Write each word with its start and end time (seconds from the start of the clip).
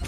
In 0.00 0.06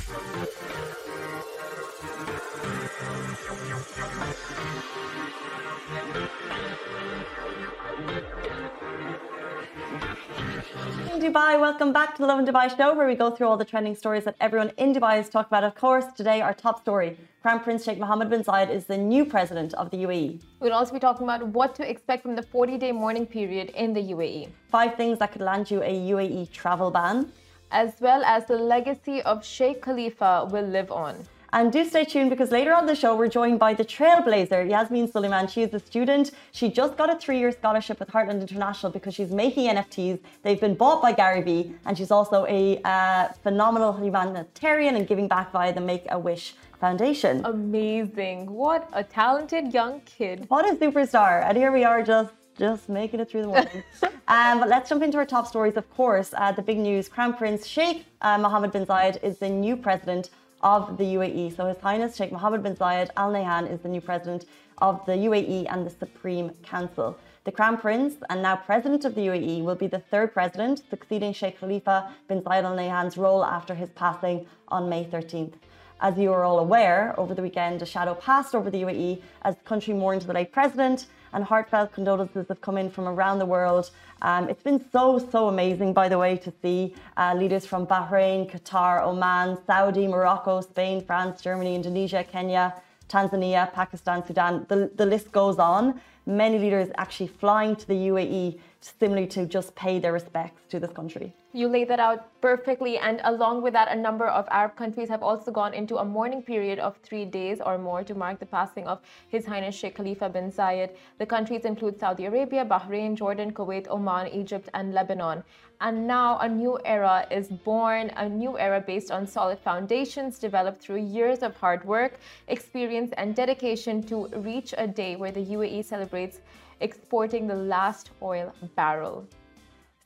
Dubai, 11.20 11.60
welcome 11.60 11.92
back 11.92 12.16
to 12.16 12.22
the 12.22 12.26
Lovin 12.26 12.46
Dubai 12.46 12.74
show, 12.74 12.94
where 12.94 13.06
we 13.06 13.14
go 13.14 13.30
through 13.30 13.48
all 13.48 13.58
the 13.58 13.66
trending 13.66 13.94
stories 13.94 14.24
that 14.24 14.34
everyone 14.40 14.70
in 14.78 14.94
Dubai 14.94 15.20
is 15.20 15.28
talking 15.28 15.48
about. 15.50 15.62
Of 15.62 15.74
course, 15.74 16.06
today 16.16 16.40
our 16.40 16.54
top 16.54 16.80
story: 16.80 17.18
Crown 17.42 17.60
Prince 17.60 17.84
Sheikh 17.84 17.98
Mohammed 17.98 18.30
bin 18.30 18.42
Zayed 18.42 18.70
is 18.70 18.86
the 18.86 18.96
new 18.96 19.26
president 19.26 19.74
of 19.74 19.90
the 19.90 19.98
UAE. 20.04 20.40
We'll 20.60 20.72
also 20.72 20.94
be 20.94 21.00
talking 21.00 21.24
about 21.24 21.46
what 21.48 21.74
to 21.74 21.86
expect 21.86 22.22
from 22.22 22.34
the 22.34 22.42
40-day 22.42 22.92
mourning 22.92 23.26
period 23.26 23.68
in 23.76 23.92
the 23.92 24.00
UAE, 24.14 24.48
Five 24.70 24.94
things 24.94 25.18
that 25.18 25.32
could 25.32 25.42
land 25.42 25.70
you 25.70 25.82
a 25.82 25.94
UAE 26.14 26.50
travel 26.50 26.90
ban. 26.90 27.30
As 27.72 27.94
well 28.00 28.22
as 28.24 28.46
the 28.46 28.56
legacy 28.56 29.20
of 29.22 29.44
Sheikh 29.44 29.82
Khalifa 29.82 30.48
will 30.50 30.66
live 30.66 30.92
on. 30.92 31.16
And 31.54 31.70
do 31.70 31.84
stay 31.84 32.06
tuned 32.06 32.30
because 32.30 32.50
later 32.50 32.72
on 32.72 32.86
the 32.86 32.94
show, 32.94 33.14
we're 33.14 33.28
joined 33.28 33.58
by 33.58 33.74
the 33.74 33.84
trailblazer, 33.84 34.70
Yasmin 34.70 35.10
Suleiman. 35.12 35.46
She 35.48 35.62
is 35.62 35.74
a 35.74 35.78
student. 35.78 36.30
She 36.52 36.70
just 36.70 36.96
got 36.96 37.10
a 37.10 37.16
three 37.18 37.38
year 37.38 37.52
scholarship 37.52 38.00
with 38.00 38.08
Heartland 38.08 38.40
International 38.40 38.90
because 38.90 39.14
she's 39.14 39.30
making 39.30 39.68
NFTs. 39.68 40.18
They've 40.42 40.60
been 40.60 40.74
bought 40.74 41.02
by 41.02 41.12
Gary 41.12 41.42
Vee, 41.42 41.74
and 41.84 41.98
she's 41.98 42.10
also 42.10 42.46
a 42.46 42.80
uh, 42.84 43.28
phenomenal 43.42 43.92
humanitarian 43.92 44.96
and 44.96 45.06
giving 45.06 45.28
back 45.28 45.52
via 45.52 45.74
the 45.74 45.82
Make 45.82 46.06
a 46.08 46.18
Wish 46.18 46.54
Foundation. 46.80 47.44
Amazing. 47.44 48.50
What 48.50 48.88
a 48.94 49.04
talented 49.04 49.74
young 49.74 50.00
kid. 50.06 50.46
What 50.48 50.64
a 50.66 50.74
superstar. 50.74 51.44
And 51.46 51.58
here 51.58 51.70
we 51.70 51.84
are 51.84 52.02
just 52.02 52.32
just 52.58 52.88
making 52.88 53.20
it 53.20 53.30
through 53.30 53.42
the 53.42 53.48
morning. 53.48 53.82
um, 54.28 54.60
but 54.60 54.68
let's 54.68 54.88
jump 54.88 55.02
into 55.02 55.18
our 55.18 55.26
top 55.26 55.46
stories. 55.46 55.76
Of 55.76 55.88
course, 55.90 56.34
uh, 56.36 56.52
the 56.52 56.62
big 56.62 56.78
news 56.78 57.08
Crown 57.08 57.34
Prince 57.34 57.66
Sheikh 57.66 58.06
uh, 58.20 58.38
Mohammed 58.38 58.72
bin 58.72 58.86
Zayed 58.86 59.22
is 59.22 59.38
the 59.38 59.48
new 59.48 59.76
president 59.76 60.30
of 60.62 60.96
the 60.96 61.04
UAE. 61.04 61.56
So 61.56 61.66
His 61.66 61.78
Highness 61.78 62.16
Sheikh 62.16 62.32
Mohammed 62.32 62.62
bin 62.62 62.76
Zayed 62.76 63.10
Al 63.16 63.32
Nahyan 63.32 63.70
is 63.70 63.80
the 63.80 63.88
new 63.88 64.00
president 64.00 64.44
of 64.78 65.04
the 65.06 65.12
UAE 65.12 65.66
and 65.72 65.86
the 65.86 65.90
Supreme 65.90 66.50
Council. 66.62 67.18
The 67.44 67.52
Crown 67.52 67.76
Prince 67.76 68.14
and 68.30 68.42
now 68.42 68.54
President 68.54 69.04
of 69.04 69.14
the 69.16 69.22
UAE 69.22 69.64
will 69.64 69.74
be 69.74 69.88
the 69.88 69.98
third 69.98 70.32
president, 70.32 70.82
succeeding 70.88 71.32
Sheikh 71.32 71.58
Khalifa 71.58 72.12
bin 72.28 72.40
Zayed 72.42 72.64
Al 72.64 72.76
Nahyan's 72.76 73.16
role 73.16 73.44
after 73.44 73.74
his 73.74 73.90
passing 73.90 74.46
on 74.68 74.88
May 74.88 75.04
13th. 75.04 75.54
As 76.00 76.18
you 76.18 76.32
are 76.32 76.44
all 76.44 76.58
aware, 76.58 77.14
over 77.18 77.32
the 77.34 77.42
weekend, 77.42 77.80
a 77.80 77.86
shadow 77.86 78.14
passed 78.14 78.54
over 78.54 78.70
the 78.70 78.82
UAE 78.82 79.22
as 79.42 79.56
the 79.56 79.62
country 79.62 79.94
mourned 79.94 80.22
the 80.22 80.32
late 80.32 80.52
president, 80.52 81.06
and 81.32 81.44
heartfelt 81.44 81.92
condolences 81.92 82.46
have 82.48 82.60
come 82.60 82.76
in 82.78 82.90
from 82.90 83.08
around 83.08 83.38
the 83.38 83.46
world. 83.46 83.90
Um, 84.22 84.48
it's 84.48 84.62
been 84.62 84.84
so, 84.92 85.18
so 85.18 85.48
amazing, 85.48 85.92
by 85.92 86.08
the 86.08 86.18
way, 86.18 86.36
to 86.36 86.52
see 86.62 86.94
uh, 87.16 87.34
leaders 87.34 87.66
from 87.66 87.86
Bahrain, 87.86 88.50
Qatar, 88.50 89.02
Oman, 89.04 89.58
Saudi, 89.66 90.06
Morocco, 90.06 90.60
Spain, 90.60 91.04
France, 91.04 91.40
Germany, 91.40 91.74
Indonesia, 91.74 92.22
Kenya, 92.22 92.74
Tanzania, 93.12 93.72
Pakistan, 93.72 94.24
Sudan. 94.26 94.64
The, 94.68 94.90
the 94.94 95.06
list 95.06 95.30
goes 95.32 95.58
on. 95.58 96.00
Many 96.24 96.58
leaders 96.58 96.88
actually 96.96 97.26
flying 97.26 97.76
to 97.76 97.86
the 97.86 97.98
UAE 98.10 98.58
similarly 98.80 99.26
to 99.28 99.46
just 99.46 99.74
pay 99.74 99.98
their 99.98 100.12
respects 100.12 100.62
to 100.70 100.80
this 100.80 100.92
country. 100.92 101.32
You 101.52 101.68
laid 101.68 101.88
that 101.88 102.00
out 102.00 102.20
perfectly, 102.40 102.96
and 102.98 103.20
along 103.24 103.62
with 103.62 103.74
that, 103.74 103.88
a 103.92 103.94
number 103.94 104.26
of 104.26 104.48
Arab 104.50 104.74
countries 104.76 105.08
have 105.08 105.22
also 105.22 105.50
gone 105.50 105.74
into 105.74 105.98
a 105.98 106.04
mourning 106.04 106.42
period 106.42 106.78
of 106.78 106.96
three 107.02 107.24
days 107.24 107.60
or 107.60 107.76
more 107.76 108.02
to 108.04 108.14
mark 108.14 108.40
the 108.40 108.46
passing 108.46 108.86
of 108.86 109.00
His 109.28 109.44
Highness 109.46 109.74
Sheikh 109.74 109.96
Khalifa 109.96 110.30
bin 110.30 110.50
Zayed. 110.50 110.90
The 111.18 111.26
countries 111.26 111.64
include 111.64 112.00
Saudi 112.00 112.24
Arabia, 112.24 112.64
Bahrain, 112.64 113.14
Jordan, 113.14 113.52
Kuwait, 113.52 113.86
Oman, 113.88 114.28
Egypt, 114.28 114.70
and 114.74 114.94
Lebanon. 114.94 115.44
And 115.84 116.06
now 116.06 116.38
a 116.38 116.48
new 116.48 116.78
era 116.84 117.26
is 117.28 117.48
born, 117.48 118.12
a 118.16 118.28
new 118.28 118.56
era 118.56 118.80
based 118.80 119.10
on 119.10 119.26
solid 119.26 119.58
foundations 119.58 120.38
developed 120.38 120.80
through 120.80 121.02
years 121.02 121.42
of 121.42 121.56
hard 121.56 121.84
work, 121.84 122.20
experience, 122.46 123.12
and 123.16 123.34
dedication 123.34 124.00
to 124.04 124.28
reach 124.28 124.72
a 124.78 124.86
day 124.86 125.16
where 125.16 125.32
the 125.32 125.44
UAE 125.44 125.84
celebrates 125.84 126.38
exporting 126.78 127.48
the 127.48 127.56
last 127.56 128.10
oil 128.22 128.54
barrel. 128.76 129.26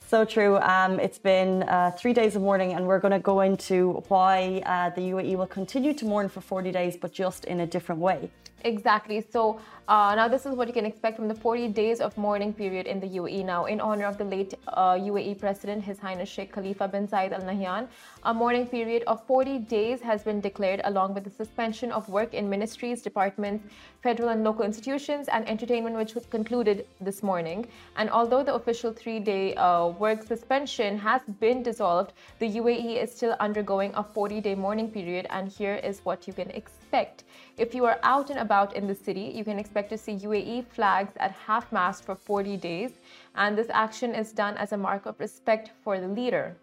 So 0.09 0.25
true. 0.25 0.59
Um, 0.59 1.00
it's 1.00 1.19
been 1.19 1.65
uh, 1.65 1.91
three 1.99 2.12
days 2.12 2.37
of 2.37 2.43
mourning, 2.43 2.75
and 2.75 2.87
we're 2.87 3.00
going 3.00 3.11
to 3.11 3.19
go 3.19 3.41
into 3.41 4.05
why 4.06 4.62
uh, 4.65 4.91
the 4.91 5.00
UAE 5.00 5.37
will 5.37 5.49
continue 5.49 5.93
to 5.94 6.05
mourn 6.05 6.28
for 6.28 6.41
40 6.41 6.71
days, 6.71 6.97
but 6.97 7.12
just 7.12 7.44
in 7.47 7.59
a 7.59 7.67
different 7.67 8.00
way. 8.00 8.31
Exactly. 8.66 9.25
So 9.33 9.61
uh, 9.89 10.15
now 10.16 10.27
this 10.27 10.45
is 10.47 10.56
what 10.56 10.66
you 10.66 10.75
can 10.75 10.84
expect 10.84 11.16
from 11.16 11.28
the 11.28 11.34
40 11.34 11.69
days 11.69 12.00
of 12.00 12.16
mourning 12.19 12.53
period 12.53 12.87
in 12.87 12.99
the 12.99 13.06
UAE. 13.06 13.45
Now, 13.45 13.66
in 13.66 13.81
honor 13.81 14.06
of 14.06 14.19
the 14.19 14.25
late 14.25 14.55
uh, 14.69 14.95
UAE 14.95 15.39
President, 15.39 15.84
His 15.84 16.00
Highness 16.00 16.28
Sheikh 16.28 16.53
Khalifa 16.53 16.89
bin 16.89 17.06
Zayed 17.06 17.33
Al 17.33 17.43
Nahyan, 17.43 17.87
a 18.25 18.34
mourning 18.34 18.66
period 18.66 19.05
of 19.06 19.25
40 19.27 19.61
days 19.61 20.00
has 20.00 20.25
been 20.25 20.41
declared, 20.41 20.81
along 20.84 21.15
with 21.15 21.22
the 21.22 21.31
suspension 21.31 21.93
of 21.93 22.09
work 22.09 22.34
in 22.34 22.50
ministries, 22.50 23.03
departments, 23.03 23.65
federal 24.03 24.31
and 24.31 24.43
local 24.43 24.65
institutions, 24.65 25.28
and 25.28 25.49
entertainment, 25.49 25.95
which 25.95 26.16
concluded 26.31 26.87
this 27.00 27.22
morning. 27.22 27.69
And 27.97 28.11
although 28.11 28.43
the 28.43 28.55
official 28.55 28.93
three-day 28.93 29.55
uh, 29.55 29.87
work 29.99 30.23
suspension 30.23 30.99
has 30.99 31.23
been 31.41 31.62
dissolved, 31.62 32.12
the 32.39 32.49
UAE 32.49 33.03
is 33.03 33.15
still 33.15 33.37
undergoing 33.41 33.93
a 33.95 34.03
40-day 34.03 34.55
mourning 34.55 34.91
period. 34.91 35.27
And 35.31 35.49
here 35.49 35.77
is 35.77 36.01
what 36.05 36.27
you 36.27 36.33
can 36.33 36.51
expect. 36.51 37.25
If 37.57 37.75
you 37.75 37.84
are 37.84 37.99
out 38.03 38.31
and 38.31 38.39
about 38.39 38.75
in 38.75 38.87
the 38.87 38.95
city, 38.95 39.33
you 39.34 39.45
can 39.45 39.59
expect 39.59 39.91
to 39.91 39.99
see 39.99 40.15
UAE 40.15 40.67
flags 40.67 41.12
at 41.17 41.33
half 41.33 41.71
mast 41.73 42.05
for 42.05 42.15
40 42.15 42.57
days. 42.57 42.93
And 43.34 43.57
this 43.57 43.69
action 43.71 44.15
is 44.15 44.33
done 44.33 44.57
as 44.57 44.73
a 44.73 44.77
mark 44.77 45.07
of 45.07 45.19
respect 45.21 45.71
for 45.83 46.01
the 46.01 46.09
leader. 46.09 46.57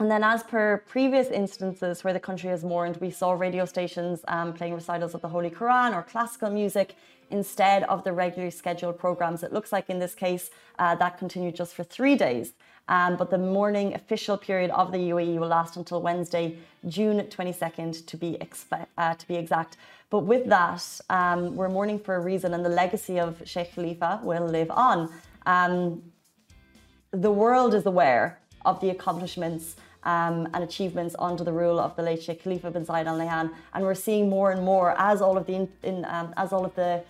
And 0.00 0.08
then, 0.08 0.22
as 0.22 0.44
per 0.44 0.78
previous 0.86 1.28
instances 1.28 2.04
where 2.04 2.12
the 2.12 2.20
country 2.20 2.50
has 2.50 2.62
mourned, 2.62 2.98
we 2.98 3.10
saw 3.10 3.32
radio 3.32 3.64
stations 3.64 4.20
um, 4.28 4.52
playing 4.52 4.74
recitals 4.74 5.12
of 5.12 5.22
the 5.22 5.28
Holy 5.28 5.50
Quran 5.50 5.92
or 5.92 6.04
classical 6.04 6.50
music 6.50 6.94
instead 7.30 7.82
of 7.84 8.04
the 8.04 8.12
regularly 8.12 8.50
scheduled 8.50 8.96
programs. 8.96 9.42
It 9.42 9.52
looks 9.52 9.72
like 9.72 9.90
in 9.90 9.98
this 9.98 10.14
case 10.14 10.50
uh, 10.78 10.94
that 10.96 11.18
continued 11.18 11.56
just 11.56 11.74
for 11.74 11.82
three 11.82 12.14
days. 12.14 12.52
Um, 12.88 13.16
but 13.16 13.30
the 13.30 13.38
mourning 13.38 13.94
official 13.94 14.38
period 14.38 14.70
of 14.70 14.92
the 14.92 14.98
UAE 14.98 15.38
will 15.38 15.48
last 15.48 15.76
until 15.76 16.00
Wednesday, 16.00 16.56
June 16.86 17.18
22nd, 17.18 18.06
to 18.06 18.16
be, 18.16 18.38
expe- 18.40 18.86
uh, 18.96 19.14
to 19.14 19.28
be 19.28 19.34
exact. 19.34 19.76
But 20.10 20.20
with 20.20 20.46
that, 20.46 20.82
um, 21.10 21.54
we're 21.54 21.68
mourning 21.68 21.98
for 21.98 22.14
a 22.14 22.20
reason, 22.20 22.54
and 22.54 22.64
the 22.64 22.70
legacy 22.70 23.18
of 23.20 23.42
Sheikh 23.44 23.74
Khalifa 23.74 24.20
will 24.22 24.46
live 24.46 24.70
on. 24.70 25.12
Um, 25.44 26.02
the 27.10 27.30
world 27.30 27.74
is 27.74 27.84
aware 27.84 28.38
of 28.64 28.80
the 28.80 28.88
accomplishments 28.88 29.76
um, 30.08 30.48
and 30.54 30.64
achievements 30.64 31.14
under 31.18 31.44
the 31.44 31.52
rule 31.52 31.78
of 31.78 31.94
the 31.96 32.02
late 32.02 32.22
Sheikh 32.22 32.42
Khalifa 32.42 32.70
bin 32.70 32.84
Zayed 32.86 33.06
Al 33.06 33.18
Nahyan, 33.18 33.50
and 33.74 33.84
we're 33.84 34.02
seeing 34.08 34.28
more 34.36 34.52
and 34.52 34.62
more 34.62 34.88
as 34.98 35.20
all 35.20 35.36
of 35.36 35.44
the 35.46 35.54
in, 35.60 35.68
in, 35.82 36.04
um, 36.06 36.32
as 36.36 36.52
all 36.54 36.64
of 36.64 36.74
the 36.74 37.02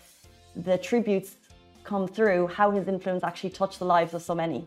the 0.57 0.77
tributes 0.79 1.37
come 1.85 2.09
through, 2.09 2.49
how 2.49 2.73
his 2.73 2.89
influence 2.89 3.23
actually 3.23 3.51
touched 3.51 3.79
the 3.79 3.85
lives 3.85 4.13
of 4.15 4.23
so 4.23 4.35
many. 4.35 4.67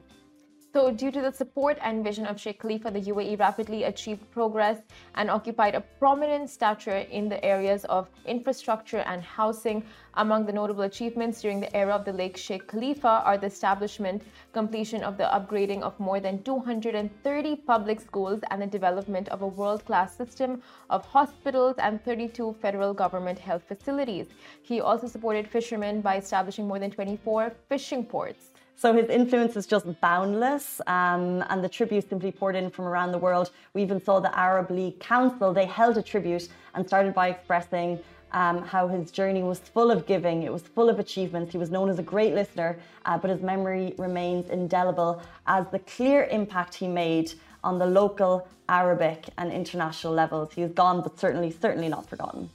So, 0.73 0.89
due 0.89 1.11
to 1.11 1.21
the 1.21 1.33
support 1.33 1.77
and 1.81 2.01
vision 2.01 2.25
of 2.25 2.39
Sheikh 2.39 2.61
Khalifa, 2.61 2.91
the 2.91 3.01
UAE 3.01 3.37
rapidly 3.37 3.83
achieved 3.83 4.31
progress 4.31 4.77
and 5.15 5.29
occupied 5.29 5.75
a 5.75 5.81
prominent 5.99 6.49
stature 6.49 6.99
in 7.11 7.27
the 7.27 7.43
areas 7.43 7.83
of 7.85 8.07
infrastructure 8.25 8.99
and 8.99 9.21
housing. 9.21 9.83
Among 10.13 10.45
the 10.45 10.53
notable 10.53 10.83
achievements 10.83 11.41
during 11.41 11.59
the 11.59 11.75
era 11.75 11.93
of 11.93 12.05
the 12.05 12.13
late 12.13 12.37
Sheikh 12.37 12.67
Khalifa 12.67 13.21
are 13.25 13.37
the 13.37 13.47
establishment, 13.47 14.23
completion 14.53 15.03
of 15.03 15.17
the 15.17 15.25
upgrading 15.25 15.81
of 15.81 15.99
more 15.99 16.21
than 16.21 16.41
230 16.43 17.55
public 17.57 17.99
schools, 17.99 18.39
and 18.49 18.61
the 18.61 18.67
development 18.67 19.27
of 19.27 19.41
a 19.41 19.47
world 19.47 19.83
class 19.83 20.15
system 20.15 20.61
of 20.89 21.03
hospitals 21.03 21.75
and 21.79 22.01
32 22.05 22.55
federal 22.61 22.93
government 22.93 23.37
health 23.37 23.63
facilities. 23.67 24.27
He 24.61 24.79
also 24.79 25.07
supported 25.07 25.49
fishermen 25.49 25.99
by 25.99 26.15
establishing 26.15 26.65
more 26.65 26.79
than 26.79 26.91
24 26.91 27.51
fishing 27.67 28.05
ports. 28.05 28.50
So 28.81 28.95
his 28.95 29.09
influence 29.09 29.55
is 29.55 29.67
just 29.67 29.85
boundless, 30.01 30.81
um, 30.87 31.45
and 31.51 31.63
the 31.63 31.69
tributes 31.69 32.09
simply 32.09 32.31
poured 32.31 32.55
in 32.55 32.71
from 32.71 32.85
around 32.85 33.11
the 33.11 33.19
world. 33.19 33.51
We 33.75 33.83
even 33.83 34.03
saw 34.03 34.19
the 34.19 34.35
Arab 34.35 34.71
League 34.71 34.99
Council, 34.99 35.53
they 35.53 35.67
held 35.67 35.99
a 35.99 36.01
tribute 36.01 36.47
and 36.73 36.87
started 36.87 37.13
by 37.13 37.27
expressing 37.27 37.99
um, 38.31 38.63
how 38.63 38.87
his 38.87 39.11
journey 39.11 39.43
was 39.43 39.59
full 39.59 39.91
of 39.91 40.07
giving, 40.07 40.41
it 40.41 40.51
was 40.51 40.63
full 40.63 40.89
of 40.89 40.97
achievements. 40.97 41.51
He 41.51 41.59
was 41.59 41.69
known 41.69 41.89
as 41.89 41.99
a 41.99 42.01
great 42.01 42.33
listener, 42.33 42.79
uh, 43.05 43.19
but 43.19 43.29
his 43.29 43.43
memory 43.43 43.93
remains 43.99 44.49
indelible 44.49 45.21
as 45.45 45.67
the 45.71 45.77
clear 45.77 46.23
impact 46.31 46.73
he 46.73 46.87
made 46.87 47.33
on 47.63 47.77
the 47.77 47.85
local, 47.85 48.47
Arabic, 48.67 49.29
and 49.37 49.51
international 49.51 50.11
levels. 50.11 50.53
He 50.53 50.63
is 50.63 50.71
gone, 50.71 51.03
but 51.03 51.19
certainly, 51.19 51.51
certainly 51.51 51.87
not 51.87 52.09
forgotten. 52.09 52.49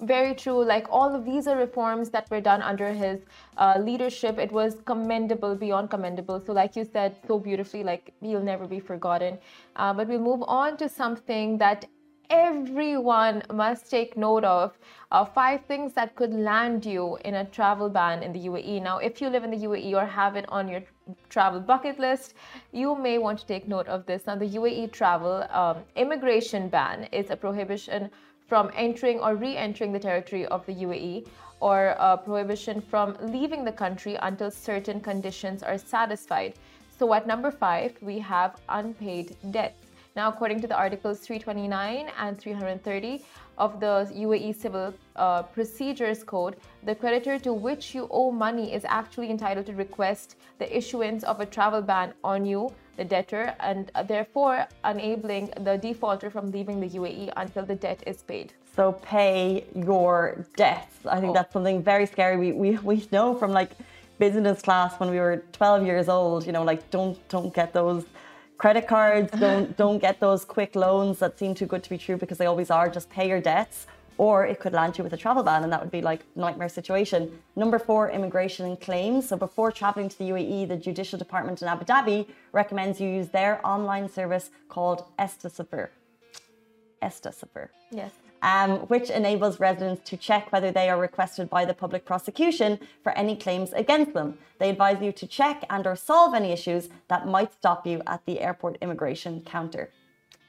Very 0.00 0.34
true. 0.34 0.62
Like 0.62 0.86
all 0.90 1.10
the 1.10 1.18
visa 1.18 1.56
reforms 1.56 2.10
that 2.10 2.30
were 2.30 2.40
done 2.40 2.60
under 2.60 2.92
his 2.92 3.20
uh, 3.56 3.78
leadership, 3.78 4.38
it 4.38 4.52
was 4.52 4.76
commendable, 4.84 5.54
beyond 5.54 5.90
commendable. 5.90 6.38
So, 6.44 6.52
like 6.52 6.76
you 6.76 6.84
said 6.84 7.16
so 7.26 7.38
beautifully, 7.38 7.82
like 7.82 8.12
he'll 8.20 8.42
never 8.42 8.66
be 8.66 8.78
forgotten. 8.78 9.38
Uh, 9.74 9.94
but 9.94 10.06
we'll 10.06 10.18
move 10.18 10.42
on 10.46 10.76
to 10.78 10.88
something 10.88 11.56
that 11.58 11.86
everyone 12.28 13.42
must 13.52 13.90
take 13.90 14.16
note 14.16 14.44
of 14.44 14.76
uh, 15.12 15.24
five 15.24 15.64
things 15.64 15.92
that 15.94 16.14
could 16.16 16.34
land 16.34 16.84
you 16.84 17.16
in 17.24 17.36
a 17.36 17.44
travel 17.44 17.88
ban 17.88 18.22
in 18.22 18.32
the 18.32 18.40
UAE. 18.40 18.82
Now, 18.82 18.98
if 18.98 19.20
you 19.20 19.28
live 19.28 19.44
in 19.44 19.50
the 19.50 19.58
UAE 19.58 19.94
or 19.94 20.04
have 20.04 20.36
it 20.36 20.44
on 20.48 20.68
your 20.68 20.82
travel 21.28 21.60
bucket 21.60 21.98
list, 21.98 22.34
you 22.72 22.96
may 22.96 23.18
want 23.18 23.38
to 23.38 23.46
take 23.46 23.68
note 23.68 23.86
of 23.86 24.04
this. 24.06 24.26
Now, 24.26 24.36
the 24.36 24.48
UAE 24.48 24.92
travel 24.92 25.46
um, 25.50 25.78
immigration 25.94 26.68
ban 26.68 27.04
is 27.12 27.30
a 27.30 27.36
prohibition 27.36 28.10
from 28.46 28.70
entering 28.74 29.18
or 29.20 29.34
re 29.34 29.56
entering 29.56 29.92
the 29.92 29.98
territory 29.98 30.46
of 30.46 30.64
the 30.66 30.74
UAE 30.74 31.26
or 31.60 31.96
a 31.98 32.16
prohibition 32.16 32.80
from 32.80 33.16
leaving 33.20 33.64
the 33.64 33.72
country 33.72 34.16
until 34.22 34.50
certain 34.50 35.00
conditions 35.00 35.62
are 35.62 35.78
satisfied. 35.78 36.54
So, 36.98 37.12
at 37.14 37.26
number 37.26 37.50
five, 37.50 37.96
we 38.00 38.18
have 38.20 38.56
unpaid 38.68 39.36
debts. 39.50 39.86
Now, 40.16 40.30
according 40.30 40.60
to 40.62 40.66
the 40.66 40.74
Articles 40.74 41.18
329 41.20 42.10
and 42.18 42.38
330 42.38 43.22
of 43.58 43.80
the 43.80 44.10
UAE 44.14 44.54
Civil 44.54 44.94
uh, 45.16 45.42
Procedures 45.42 46.24
Code, 46.24 46.56
the 46.84 46.94
creditor 46.94 47.38
to 47.40 47.52
which 47.52 47.94
you 47.94 48.08
owe 48.10 48.30
money 48.30 48.72
is 48.72 48.86
actually 48.86 49.30
entitled 49.30 49.66
to 49.66 49.74
request 49.74 50.36
the 50.58 50.74
issuance 50.74 51.22
of 51.22 51.40
a 51.40 51.46
travel 51.46 51.82
ban 51.82 52.14
on 52.24 52.46
you, 52.46 52.72
the 52.96 53.04
debtor, 53.04 53.54
and 53.60 53.90
uh, 53.94 54.02
therefore 54.02 54.66
enabling 54.84 55.50
the 55.60 55.76
defaulter 55.76 56.30
from 56.30 56.50
leaving 56.50 56.80
the 56.80 56.88
UAE 56.88 57.32
until 57.36 57.64
the 57.64 57.74
debt 57.74 58.02
is 58.06 58.22
paid. 58.22 58.52
So 58.74 58.92
pay 58.92 59.64
your 59.74 60.44
debts. 60.56 60.96
I 61.06 61.20
think 61.20 61.30
oh. 61.30 61.34
that's 61.34 61.52
something 61.52 61.82
very 61.82 62.06
scary. 62.06 62.36
We, 62.36 62.52
we, 62.52 62.78
we 62.78 63.08
know 63.12 63.34
from 63.34 63.52
like 63.52 63.72
business 64.18 64.62
class 64.62 64.98
when 64.98 65.10
we 65.10 65.18
were 65.18 65.44
12 65.52 65.86
years 65.86 66.08
old, 66.08 66.46
you 66.46 66.52
know, 66.52 66.62
like 66.62 66.90
don't 66.90 67.16
don't 67.28 67.54
get 67.54 67.72
those 67.72 68.04
credit 68.58 68.88
cards 68.88 69.30
don't 69.38 69.76
don't 69.82 69.98
get 69.98 70.18
those 70.20 70.44
quick 70.44 70.74
loans 70.74 71.18
that 71.18 71.38
seem 71.38 71.54
too 71.54 71.66
good 71.66 71.82
to 71.82 71.90
be 71.90 71.98
true 71.98 72.16
because 72.16 72.38
they 72.38 72.46
always 72.46 72.70
are 72.70 72.88
just 72.88 73.10
pay 73.10 73.28
your 73.28 73.40
debts 73.40 73.86
or 74.18 74.46
it 74.46 74.60
could 74.60 74.72
land 74.72 74.96
you 74.96 75.04
with 75.04 75.12
a 75.12 75.16
travel 75.16 75.42
ban 75.42 75.62
and 75.62 75.72
that 75.72 75.80
would 75.80 75.90
be 75.90 76.02
like 76.02 76.20
nightmare 76.34 76.68
situation. 76.68 77.38
Number 77.54 77.78
four 77.78 78.10
immigration 78.10 78.66
and 78.66 78.80
claims. 78.80 79.28
So 79.28 79.36
before 79.36 79.70
traveling 79.72 80.08
to 80.08 80.18
the 80.18 80.30
uae 80.30 80.68
the 80.68 80.76
judicial 80.76 81.18
department 81.18 81.62
in 81.62 81.68
abu 81.68 81.84
dhabi 81.84 82.26
recommends 82.52 83.00
you 83.00 83.08
use 83.08 83.28
their 83.28 83.64
online 83.66 84.08
service 84.08 84.50
called 84.68 85.04
estafser 85.18 85.88
estafser 87.02 87.68
yes. 87.90 88.12
Um, 88.42 88.80
which 88.92 89.08
enables 89.10 89.58
residents 89.58 90.08
to 90.10 90.16
check 90.16 90.52
whether 90.52 90.70
they 90.70 90.88
are 90.90 91.00
requested 91.00 91.48
by 91.48 91.64
the 91.64 91.74
public 91.74 92.04
prosecution 92.04 92.78
for 93.02 93.12
any 93.12 93.34
claims 93.34 93.72
against 93.72 94.12
them. 94.12 94.38
They 94.58 94.70
advise 94.70 95.00
you 95.02 95.10
to 95.12 95.26
check 95.26 95.64
and 95.70 95.86
or 95.86 95.96
solve 95.96 96.34
any 96.34 96.52
issues 96.52 96.90
that 97.08 97.26
might 97.26 97.52
stop 97.54 97.86
you 97.86 98.02
at 98.06 98.24
the 98.26 98.40
airport 98.40 98.76
immigration 98.82 99.40
counter. 99.40 99.90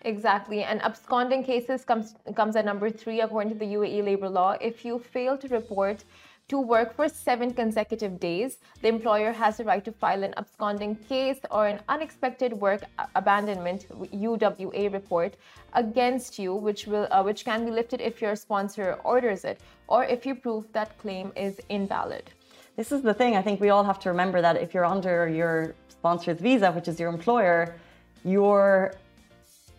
Exactly. 0.02 0.64
And 0.64 0.82
absconding 0.82 1.44
cases 1.44 1.84
comes 1.84 2.16
comes 2.36 2.56
at 2.56 2.66
number 2.66 2.90
three 2.90 3.22
according 3.22 3.54
to 3.54 3.60
the 3.60 3.66
UAE 3.66 4.04
labor 4.04 4.30
law. 4.30 4.52
If 4.62 4.86
you 4.86 5.00
fail 5.00 5.38
to 5.38 5.48
report 5.48 6.04
to 6.50 6.62
work 6.62 6.96
for 6.96 7.10
seven 7.10 7.54
consecutive 7.54 8.20
days, 8.20 8.60
the 8.82 8.88
employer 8.88 9.34
has 9.34 9.58
the 9.58 9.66
right 9.66 9.84
to 9.84 9.92
file 9.92 10.24
an 10.24 10.34
absconding 10.38 10.96
case 10.96 11.40
or 11.52 11.68
an 11.68 11.82
unexpected 11.90 12.54
work 12.54 12.84
abandonment 13.16 13.86
UWA 14.14 14.94
report 14.94 15.36
against 15.74 16.40
you, 16.40 16.54
which 16.56 16.88
will 16.88 17.08
uh, 17.12 17.22
which 17.24 17.44
can 17.44 17.66
be 17.66 17.72
lifted 17.72 18.00
if 18.00 18.22
your 18.22 18.36
sponsor 18.36 18.98
orders 19.04 19.44
it 19.44 19.60
or 19.88 20.06
if 20.06 20.26
you 20.26 20.36
prove 20.36 20.72
that 20.74 20.98
claim 21.00 21.32
is 21.36 21.60
invalid. 21.70 22.24
This 22.78 22.92
is 22.92 23.02
the 23.02 23.14
thing. 23.14 23.36
I 23.36 23.42
think 23.42 23.60
we 23.60 23.70
all 23.70 23.84
have 23.84 24.00
to 24.02 24.10
remember 24.10 24.40
that 24.42 24.56
if 24.58 24.74
you're 24.74 24.86
under 24.86 25.28
your 25.28 25.74
sponsor's 25.90 26.40
visa, 26.40 26.72
which 26.72 26.88
is 26.88 27.00
your 27.00 27.10
employer, 27.10 27.76
your 28.24 28.94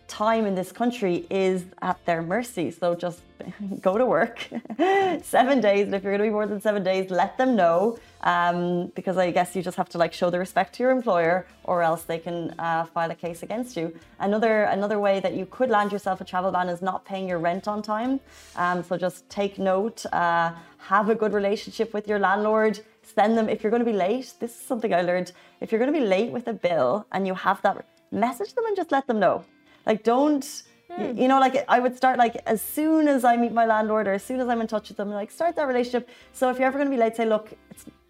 time 0.09 0.45
in 0.45 0.55
this 0.55 0.71
country 0.71 1.25
is 1.29 1.63
at 1.81 2.03
their 2.05 2.21
mercy. 2.21 2.71
So 2.71 2.95
just 2.95 3.21
go 3.81 3.97
to 3.97 4.05
work 4.05 4.47
seven 5.23 5.61
days. 5.61 5.85
And 5.85 5.95
if 5.95 6.03
you're 6.03 6.11
going 6.11 6.25
to 6.25 6.31
be 6.31 6.37
more 6.39 6.47
than 6.47 6.59
seven 6.59 6.83
days, 6.83 7.09
let 7.09 7.37
them 7.37 7.55
know. 7.55 7.97
Um, 8.21 8.87
because 8.95 9.17
I 9.17 9.31
guess 9.31 9.55
you 9.55 9.61
just 9.61 9.77
have 9.77 9.87
to 9.89 9.97
like 9.97 10.11
show 10.11 10.29
the 10.29 10.39
respect 10.39 10.75
to 10.75 10.83
your 10.83 10.91
employer, 10.91 11.45
or 11.63 11.81
else 11.83 12.03
they 12.03 12.19
can 12.19 12.53
uh, 12.59 12.83
file 12.85 13.09
a 13.11 13.15
case 13.15 13.43
against 13.43 13.77
you. 13.77 13.95
Another 14.19 14.63
another 14.63 14.99
way 14.99 15.21
that 15.21 15.35
you 15.35 15.45
could 15.45 15.69
land 15.69 15.93
yourself 15.93 16.19
a 16.19 16.25
travel 16.25 16.51
ban 16.51 16.67
is 16.67 16.81
not 16.81 17.05
paying 17.05 17.29
your 17.29 17.39
rent 17.39 17.65
on 17.67 17.81
time. 17.81 18.19
Um, 18.57 18.83
so 18.83 18.97
just 18.97 19.29
take 19.29 19.57
note. 19.57 20.05
Uh, 20.11 20.51
have 20.79 21.09
a 21.09 21.15
good 21.15 21.33
relationship 21.33 21.93
with 21.93 22.07
your 22.09 22.19
landlord. 22.19 22.81
Send 23.03 23.37
them 23.37 23.47
if 23.47 23.63
you're 23.63 23.71
going 23.71 23.85
to 23.85 23.91
be 23.93 23.97
late. 23.97 24.33
This 24.39 24.51
is 24.51 24.61
something 24.71 24.93
I 24.93 25.01
learned. 25.01 25.31
If 25.61 25.71
you're 25.71 25.79
going 25.79 25.93
to 25.93 25.99
be 25.99 26.05
late 26.05 26.31
with 26.31 26.47
a 26.47 26.53
bill 26.53 27.05
and 27.13 27.25
you 27.25 27.35
have 27.35 27.61
that, 27.61 27.85
message 28.11 28.53
them 28.53 28.65
and 28.65 28.75
just 28.75 28.91
let 28.91 29.07
them 29.07 29.19
know 29.19 29.45
like, 29.89 30.03
don't, 30.03 30.43
mm. 30.91 31.19
you 31.21 31.27
know, 31.27 31.39
like 31.39 31.55
I 31.67 31.79
would 31.83 31.95
start 32.01 32.17
like 32.25 32.35
as 32.55 32.61
soon 32.61 33.07
as 33.07 33.21
I 33.31 33.35
meet 33.43 33.53
my 33.61 33.65
landlord 33.65 34.07
or 34.07 34.13
as 34.13 34.23
soon 34.29 34.39
as 34.39 34.47
I'm 34.47 34.61
in 34.61 34.67
touch 34.67 34.87
with 34.89 34.97
them, 34.97 35.09
like 35.21 35.31
start 35.31 35.55
that 35.55 35.67
relationship. 35.73 36.07
So 36.31 36.49
if 36.51 36.57
you're 36.57 36.67
ever 36.67 36.77
going 36.77 36.91
to 36.91 36.95
be 36.97 37.01
late, 37.05 37.15
say, 37.15 37.25
look, 37.25 37.45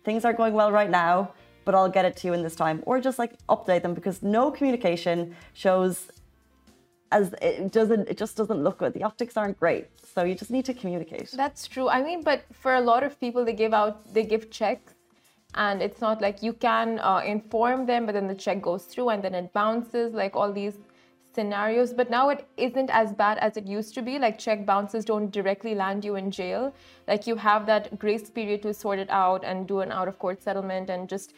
things 0.03 0.25
are 0.25 0.35
going 0.41 0.53
well 0.61 0.71
right 0.79 0.91
now, 1.03 1.33
but 1.65 1.73
I'll 1.75 1.93
get 1.97 2.05
it 2.09 2.15
to 2.17 2.27
you 2.27 2.33
in 2.37 2.43
this 2.47 2.57
time, 2.63 2.77
or 2.85 2.99
just 2.99 3.17
like 3.23 3.33
update 3.47 3.81
them 3.85 3.93
because 3.99 4.17
no 4.21 4.51
communication 4.51 5.35
shows 5.53 5.93
as 7.11 7.33
it 7.41 7.71
doesn't 7.71 8.07
it 8.07 8.17
just 8.23 8.37
doesn't 8.37 8.61
look 8.65 8.77
good 8.81 8.93
the 8.93 9.03
optics 9.09 9.35
aren't 9.35 9.57
great 9.59 9.87
so 10.13 10.23
you 10.23 10.35
just 10.35 10.51
need 10.51 10.63
to 10.63 10.75
communicate 10.81 11.31
that's 11.43 11.63
true 11.67 11.87
i 11.89 11.99
mean 12.07 12.21
but 12.21 12.43
for 12.53 12.75
a 12.75 12.83
lot 12.91 13.01
of 13.07 13.19
people 13.19 13.43
they 13.43 13.57
give 13.63 13.73
out 13.73 14.13
they 14.13 14.23
give 14.23 14.51
checks 14.51 14.93
and 15.55 15.81
it's 15.81 16.01
not 16.01 16.21
like 16.21 16.43
you 16.43 16.53
can 16.53 16.99
uh, 16.99 17.21
inform 17.35 17.87
them 17.87 18.05
but 18.05 18.13
then 18.13 18.27
the 18.27 18.35
check 18.35 18.61
goes 18.61 18.83
through 18.85 19.09
and 19.09 19.23
then 19.23 19.33
it 19.33 19.51
bounces 19.53 20.13
like 20.13 20.35
all 20.35 20.53
these 20.53 20.77
scenarios 21.39 21.93
but 21.99 22.09
now 22.09 22.23
it 22.33 22.45
isn't 22.67 22.89
as 23.01 23.11
bad 23.21 23.37
as 23.47 23.57
it 23.61 23.65
used 23.65 23.93
to 23.97 24.01
be. 24.01 24.19
Like 24.19 24.37
check 24.45 24.65
bounces 24.65 25.05
don't 25.11 25.31
directly 25.37 25.73
land 25.75 26.05
you 26.09 26.15
in 26.21 26.31
jail. 26.39 26.73
Like 27.07 27.27
you 27.27 27.35
have 27.35 27.65
that 27.67 27.97
grace 28.03 28.29
period 28.29 28.61
to 28.63 28.73
sort 28.73 28.99
it 28.99 29.09
out 29.09 29.43
and 29.43 29.67
do 29.67 29.79
an 29.85 29.91
out 29.99 30.07
of 30.11 30.19
court 30.23 30.43
settlement 30.47 30.89
and 30.89 31.07
just 31.15 31.33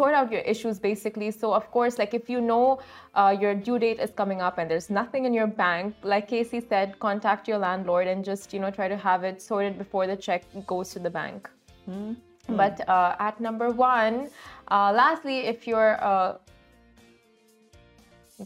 sort 0.00 0.14
out 0.14 0.30
your 0.36 0.42
issues 0.52 0.78
basically. 0.78 1.30
So 1.30 1.52
of 1.60 1.70
course 1.70 1.98
like 2.02 2.14
if 2.20 2.30
you 2.34 2.40
know 2.40 2.66
uh, 3.14 3.36
your 3.40 3.54
due 3.54 3.78
date 3.78 4.00
is 4.06 4.12
coming 4.22 4.40
up 4.50 4.58
and 4.58 4.70
there's 4.70 4.90
nothing 5.00 5.24
in 5.30 5.34
your 5.40 5.46
bank 5.46 5.94
like 6.02 6.28
casey 6.28 6.60
said 6.68 6.98
contact 6.98 7.48
your 7.48 7.58
landlord 7.58 8.06
and 8.06 8.24
just 8.24 8.52
you 8.54 8.60
know 8.60 8.70
try 8.70 8.88
to 8.94 8.96
have 9.08 9.24
it 9.24 9.42
sorted 9.42 9.78
before 9.78 10.06
the 10.06 10.16
check 10.16 10.44
goes 10.66 10.90
to 10.94 10.98
the 11.08 11.10
bank. 11.10 11.50
Mm-hmm. 11.88 12.56
but 12.56 12.76
uh, 12.88 13.26
at 13.26 13.40
number 13.40 13.68
one 13.70 14.28
uh, 14.70 14.90
lastly 14.92 15.38
if 15.52 15.66
you're 15.66 16.02
uh, 16.02 16.36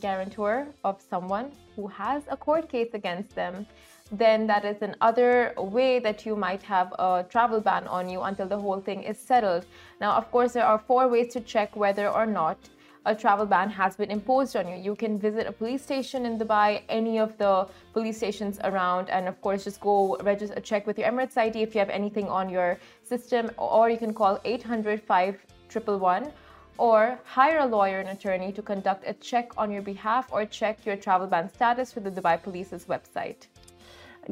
guarantor 0.00 0.66
of 0.84 1.00
someone 1.00 1.52
who 1.74 1.86
has 1.86 2.22
a 2.28 2.36
court 2.36 2.68
case 2.68 2.90
against 2.92 3.34
them, 3.34 3.66
then 4.10 4.46
that 4.46 4.64
is 4.64 4.80
another 4.82 5.52
way 5.56 5.98
that 5.98 6.24
you 6.24 6.34
might 6.36 6.62
have 6.62 6.92
a 6.98 7.24
travel 7.28 7.60
ban 7.60 7.86
on 7.86 8.08
you 8.08 8.22
until 8.22 8.46
the 8.46 8.58
whole 8.58 8.80
thing 8.80 9.02
is 9.02 9.18
settled. 9.18 9.66
Now, 10.00 10.12
of 10.12 10.30
course, 10.30 10.52
there 10.52 10.64
are 10.64 10.78
four 10.78 11.08
ways 11.08 11.32
to 11.34 11.40
check 11.40 11.76
whether 11.76 12.08
or 12.08 12.26
not 12.26 12.58
a 13.06 13.14
travel 13.14 13.46
ban 13.46 13.70
has 13.70 13.96
been 13.96 14.10
imposed 14.10 14.56
on 14.56 14.68
you. 14.68 14.76
You 14.76 14.94
can 14.94 15.18
visit 15.18 15.46
a 15.46 15.52
police 15.52 15.82
station 15.82 16.26
in 16.26 16.38
Dubai, 16.38 16.82
any 16.88 17.18
of 17.18 17.36
the 17.38 17.66
police 17.92 18.18
stations 18.18 18.58
around, 18.64 19.08
and 19.08 19.28
of 19.28 19.40
course, 19.40 19.64
just 19.64 19.80
go 19.80 20.16
register, 20.22 20.60
check 20.60 20.86
with 20.86 20.98
your 20.98 21.08
Emirates 21.10 21.36
ID 21.36 21.62
if 21.62 21.74
you 21.74 21.78
have 21.78 21.90
anything 21.90 22.28
on 22.28 22.50
your 22.50 22.78
system, 23.02 23.50
or 23.56 23.88
you 23.88 23.96
can 23.96 24.12
call 24.12 24.38
800 24.44 25.02
5111 25.02 26.32
or 26.78 27.18
hire 27.24 27.58
a 27.58 27.66
lawyer 27.66 27.98
and 28.00 28.08
attorney 28.08 28.52
to 28.52 28.62
conduct 28.62 29.04
a 29.06 29.12
check 29.14 29.50
on 29.58 29.70
your 29.70 29.82
behalf 29.82 30.28
or 30.32 30.46
check 30.46 30.86
your 30.86 30.96
travel 30.96 31.26
ban 31.26 31.52
status 31.52 31.94
with 31.94 32.04
the 32.04 32.10
Dubai 32.10 32.40
Police's 32.42 32.86
website. 32.86 33.46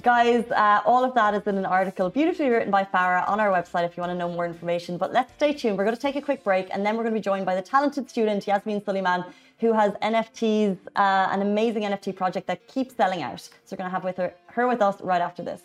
Guys, 0.02 0.44
uh, 0.50 0.82
all 0.84 1.04
of 1.04 1.14
that 1.14 1.32
is 1.34 1.46
in 1.46 1.56
an 1.56 1.64
article 1.64 2.10
beautifully 2.10 2.50
written 2.50 2.70
by 2.70 2.84
Farah 2.84 3.26
on 3.28 3.40
our 3.40 3.50
website 3.50 3.84
if 3.86 3.96
you 3.96 4.02
want 4.02 4.12
to 4.12 4.18
know 4.18 4.28
more 4.28 4.44
information. 4.44 4.98
But 4.98 5.12
let's 5.12 5.32
stay 5.32 5.54
tuned. 5.54 5.78
We're 5.78 5.84
going 5.84 5.96
to 5.96 6.02
take 6.02 6.16
a 6.16 6.20
quick 6.20 6.44
break 6.44 6.68
and 6.70 6.84
then 6.84 6.96
we're 6.96 7.02
going 7.02 7.14
to 7.14 7.18
be 7.18 7.24
joined 7.24 7.46
by 7.46 7.54
the 7.54 7.62
talented 7.62 8.10
student 8.10 8.46
Yasmin 8.46 8.84
Suleiman, 8.84 9.24
who 9.58 9.72
has 9.72 9.92
NFTs, 10.02 10.76
uh, 10.96 11.28
an 11.30 11.40
amazing 11.40 11.84
NFT 11.84 12.14
project 12.14 12.46
that 12.46 12.66
keeps 12.68 12.94
selling 12.94 13.22
out. 13.22 13.40
So 13.40 13.50
we're 13.72 13.78
going 13.78 13.90
to 13.90 13.94
have 13.94 14.04
with 14.04 14.18
her, 14.18 14.34
her 14.48 14.68
with 14.68 14.82
us 14.82 15.00
right 15.00 15.22
after 15.22 15.42
this. 15.42 15.62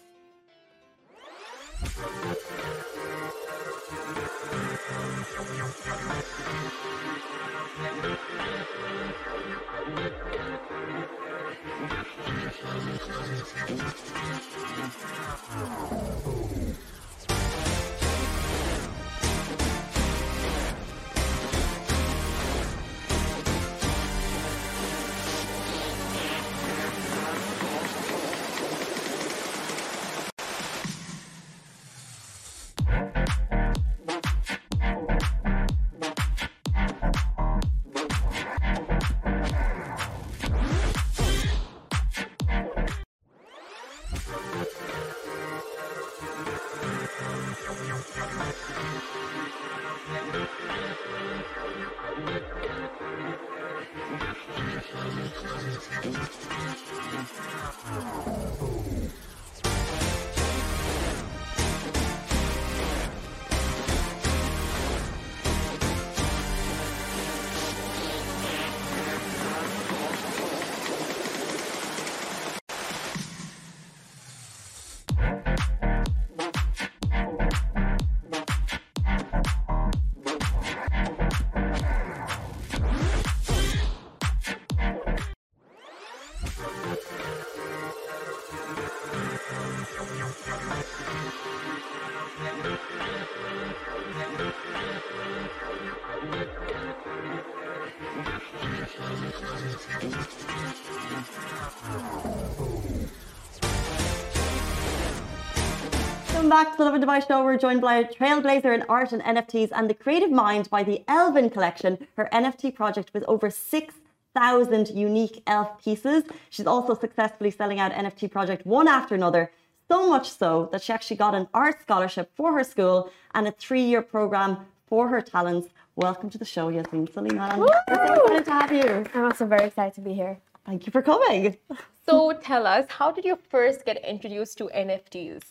Welcome 106.33 106.49
back 106.49 106.71
to 106.71 106.77
the 106.77 106.83
Lovin 106.83 107.01
Dubai 107.01 107.25
Show. 107.25 107.45
We're 107.45 107.57
joined 107.57 107.79
by 107.79 107.99
a 107.99 108.05
trailblazer 108.05 108.73
in 108.73 108.83
art 108.89 109.13
and 109.13 109.21
NFTs 109.21 109.69
and 109.71 109.89
the 109.89 109.93
creative 109.93 110.31
mind 110.31 110.69
by 110.69 110.83
the 110.83 111.05
Elvin 111.07 111.49
Collection, 111.49 112.05
her 112.17 112.27
NFT 112.33 112.75
project 112.75 113.13
with 113.13 113.23
over 113.25 113.49
six 113.49 113.93
thousand 114.35 114.89
unique 114.89 115.43
elf 115.47 115.81
pieces. 115.81 116.23
She's 116.49 116.67
also 116.67 116.93
successfully 116.93 117.51
selling 117.51 117.79
out 117.79 117.93
NFT 117.93 118.29
project 118.29 118.65
one 118.65 118.89
after 118.89 119.15
another, 119.15 119.51
so 119.87 120.09
much 120.09 120.29
so 120.29 120.67
that 120.73 120.83
she 120.83 120.91
actually 120.91 121.17
got 121.17 121.35
an 121.35 121.47
art 121.53 121.81
scholarship 121.81 122.31
for 122.35 122.53
her 122.53 122.65
school 122.65 123.09
and 123.33 123.47
a 123.47 123.51
three-year 123.51 124.01
program 124.01 124.57
for 124.87 125.07
her 125.07 125.21
talents 125.21 125.69
Welcome 125.97 126.29
to 126.29 126.37
the 126.37 126.45
show, 126.45 126.69
Yasmin 126.69 127.11
Suleiman. 127.11 127.59
We're 127.59 127.67
so 128.05 128.13
excited 128.13 128.45
to 128.45 128.51
have 128.51 128.71
you. 128.71 129.05
I'm 129.13 129.25
also 129.25 129.45
very 129.45 129.65
excited 129.65 129.93
to 129.95 130.01
be 130.01 130.13
here. 130.13 130.37
Thank 130.65 130.85
you 130.85 130.91
for 130.91 131.01
coming. 131.01 131.57
So 132.05 132.31
tell 132.31 132.65
us, 132.65 132.85
how 132.87 133.11
did 133.11 133.25
you 133.25 133.37
first 133.49 133.85
get 133.85 134.03
introduced 134.03 134.57
to 134.59 134.71
NFTs? 134.73 135.41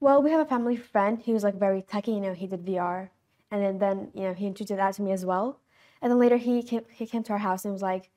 Well, 0.00 0.22
we 0.22 0.30
have 0.30 0.40
a 0.40 0.46
family 0.46 0.76
friend 0.76 1.22
who's 1.22 1.44
like 1.44 1.54
very 1.54 1.82
techy, 1.82 2.12
you 2.12 2.20
know, 2.20 2.32
he 2.32 2.46
did 2.46 2.64
VR. 2.64 3.10
And 3.50 3.62
then, 3.62 3.78
then 3.78 4.08
you 4.14 4.22
know, 4.22 4.32
he 4.32 4.46
introduced 4.46 4.78
that 4.78 4.94
to 4.94 5.02
me 5.02 5.12
as 5.12 5.26
well. 5.26 5.60
And 6.00 6.10
then 6.10 6.18
later 6.18 6.38
he 6.38 6.62
came, 6.62 6.82
he 6.90 7.06
came 7.06 7.22
to 7.24 7.32
our 7.34 7.38
house 7.38 7.66
and 7.66 7.72
was 7.72 7.82
like, 7.82 8.10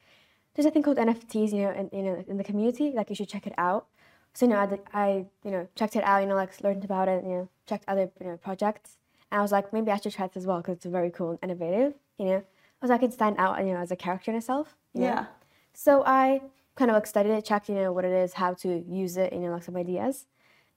there's 0.55 0.65
a 0.65 0.71
thing 0.71 0.83
called 0.83 0.97
NFTs, 0.97 1.51
you 1.51 1.63
know, 1.63 1.71
in, 1.71 1.89
you 1.91 2.03
know, 2.03 2.23
in 2.27 2.37
the 2.37 2.43
community, 2.45 2.93
like 2.95 3.09
you 3.09 3.15
should 3.15 3.29
check 3.29 3.45
it 3.45 3.53
out. 3.57 3.87
So, 4.33 4.45
you 4.45 4.53
know, 4.53 4.57
I, 4.57 4.79
I, 4.93 5.25
you 5.43 5.51
know, 5.51 5.67
checked 5.75 5.97
it 5.97 6.03
out, 6.05 6.21
you 6.21 6.27
know, 6.27 6.35
like 6.35 6.61
learned 6.63 6.85
about 6.85 7.09
it, 7.09 7.23
you 7.23 7.29
know, 7.29 7.49
checked 7.67 7.83
other, 7.89 8.09
you 8.21 8.27
know, 8.27 8.37
projects. 8.37 8.97
And 9.33 9.39
I 9.39 9.41
was 9.41 9.51
like, 9.51 9.73
maybe 9.73 9.89
I 9.89 9.97
should 9.97 10.13
try 10.13 10.27
this 10.27 10.37
as 10.37 10.45
well 10.45 10.57
because 10.57 10.75
it's 10.75 10.85
very 10.85 11.09
cool 11.09 11.31
and 11.31 11.39
innovative, 11.41 11.95
you 12.19 12.25
know. 12.25 12.35
I 12.37 12.79
was 12.83 12.91
like, 12.91 12.99
I 12.99 13.03
could 13.05 13.13
stand 13.13 13.37
out, 13.39 13.57
you 13.65 13.73
know, 13.73 13.79
as 13.79 13.89
a 13.89 13.95
character 13.95 14.29
in 14.29 14.37
itself. 14.37 14.75
you 14.93 15.01
know? 15.01 15.07
Yeah. 15.07 15.25
So 15.73 16.03
I 16.05 16.43
kind 16.75 16.91
of 16.91 16.95
like 16.95 17.07
studied 17.07 17.31
it, 17.31 17.43
checked, 17.43 17.67
you 17.67 17.73
know, 17.73 17.91
what 17.91 18.05
it 18.05 18.11
is, 18.11 18.33
how 18.33 18.53
to 18.53 18.83
use 18.87 19.17
it, 19.17 19.33
you 19.33 19.39
know, 19.39 19.49
like 19.53 19.63
some 19.63 19.75
ideas. 19.75 20.27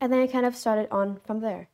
And 0.00 0.10
then 0.10 0.20
I 0.20 0.26
kind 0.26 0.46
of 0.46 0.56
started 0.56 0.88
on 0.90 1.20
from 1.26 1.40
there. 1.40 1.68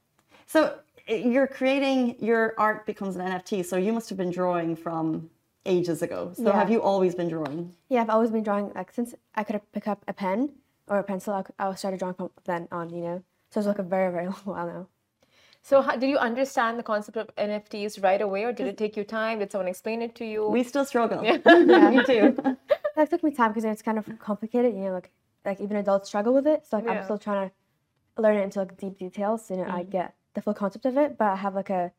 So 0.47 0.77
eh, 1.07 1.19
you're 1.19 1.47
creating 1.47 2.17
your 2.19 2.55
art 2.59 2.85
becomes 2.85 3.15
an 3.15 3.23
NFT. 3.31 3.65
So 3.65 3.77
you 3.77 3.93
must 3.93 4.09
have 4.09 4.19
been 4.19 4.33
drawing 4.33 4.75
from 4.75 5.31
ages 5.65 6.03
ago. 6.03 6.33
So 6.35 6.43
Yeah. 6.49 6.59
have 6.59 6.69
you 6.69 6.83
always 6.83 7.15
been 7.15 7.29
drawing? 7.29 7.77
Yeah, 7.91 8.01
I've 8.03 8.11
always 8.11 8.33
been 8.33 8.43
drawing, 8.43 8.73
like 8.75 8.91
since 8.91 9.15
I 9.37 9.45
could 9.45 9.61
pick 9.71 9.87
up 9.87 10.03
a 10.09 10.13
pen 10.13 10.51
or 10.89 10.99
a 10.99 11.05
pencil, 11.05 11.33
I, 11.35 11.45
I 11.65 11.73
started 11.77 11.99
drawing 12.01 12.15
from 12.15 12.31
then 12.43 12.67
on, 12.73 12.91
you 12.91 13.03
know. 13.03 13.23
So 13.51 13.61
it's 13.61 13.69
like 13.69 13.79
a 13.79 13.85
very, 13.85 14.11
very 14.11 14.27
long 14.33 14.43
while 14.43 14.67
now. 14.67 14.87
So 15.65 15.81
how, 15.81 15.95
did 15.95 16.11
you 16.11 16.19
understand 16.19 16.79
the 16.79 16.83
concept 16.83 17.17
of 17.17 17.35
NFTs 17.37 18.03
right 18.03 18.21
away, 18.21 18.43
or 18.43 18.53
did 18.53 18.67
it 18.67 18.77
take 18.77 18.97
you 18.97 19.05
time? 19.05 19.39
Did 19.39 19.53
someone 19.53 19.69
explain 19.69 20.03
it 20.03 20.15
to 20.17 20.25
you? 20.25 20.49
We 20.49 20.65
still 20.65 20.85
struggle. 20.85 21.23
Yeah. 21.25 21.39
Me 21.91 22.05
too. 22.05 22.37
That 22.95 23.09
took 23.09 23.25
me 23.25 23.31
time 23.31 23.53
because 23.53 23.65
it's 23.65 23.81
kind 23.81 23.99
of 23.99 24.07
complicated, 24.19 24.75
you 24.75 24.83
know, 24.83 24.93
like 24.93 25.11
like 25.47 25.63
even 25.63 25.79
adults 25.79 26.09
struggle 26.09 26.35
with 26.35 26.47
it. 26.47 26.67
So 26.67 26.77
like 26.77 26.85
Yeah. 26.85 26.93
I'm 26.93 27.05
still 27.05 27.17
trying 27.17 27.49
to 27.49 28.23
learn 28.23 28.37
it 28.37 28.43
into 28.43 28.59
like 28.59 28.77
deep 28.77 28.99
details. 28.99 29.47
So, 29.47 29.55
you 29.55 29.61
know, 29.61 29.71
I 29.71 29.81
mm-hmm. 29.81 29.91
get 29.91 30.15
the 30.35 30.43
full 30.43 30.53
concept 30.53 30.85
of 30.85 30.99
it, 30.99 31.17
but 31.17 31.29
I 31.29 31.37
have 31.37 31.55
like 31.55 31.71
a 31.71 31.93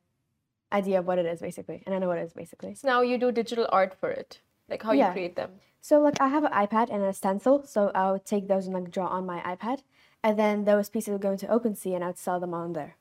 idea 0.72 1.00
of 1.00 1.08
what 1.08 1.18
it 1.18 1.26
is 1.26 1.42
basically, 1.42 1.82
and 1.86 1.96
I 1.96 1.98
know 1.98 2.08
what 2.08 2.20
it 2.20 2.26
is 2.26 2.34
basically. 2.34 2.76
so 2.76 2.88
now 2.88 3.02
you 3.02 3.18
do 3.18 3.32
digital 3.32 3.68
art 3.72 3.96
for 4.00 4.12
it, 4.12 4.40
like 4.70 4.84
how 4.84 4.92
you 4.92 5.08
create 5.08 5.36
them. 5.36 5.52
So 5.82 6.00
like 6.00 6.22
I 6.22 6.28
have 6.28 6.44
an 6.44 6.52
iPad 6.52 6.94
and 6.94 7.04
a 7.04 7.12
stencil, 7.12 7.64
so 7.66 7.92
I 7.96 8.12
would 8.12 8.26
take 8.26 8.48
those 8.48 8.66
and 8.68 8.76
like 8.76 8.92
draw 8.92 9.08
on 9.08 9.26
my 9.26 9.40
iPad, 9.42 9.80
and 10.24 10.38
then 10.38 10.66
those 10.66 10.90
pieces 10.90 11.12
would 11.12 11.22
go 11.22 11.32
into 11.32 11.48
OpenSea 11.48 11.96
and 11.96 12.04
I 12.04 12.08
would 12.08 12.20
sell 12.20 12.40
them 12.40 12.54
on 12.54 12.74
there. 12.74 12.98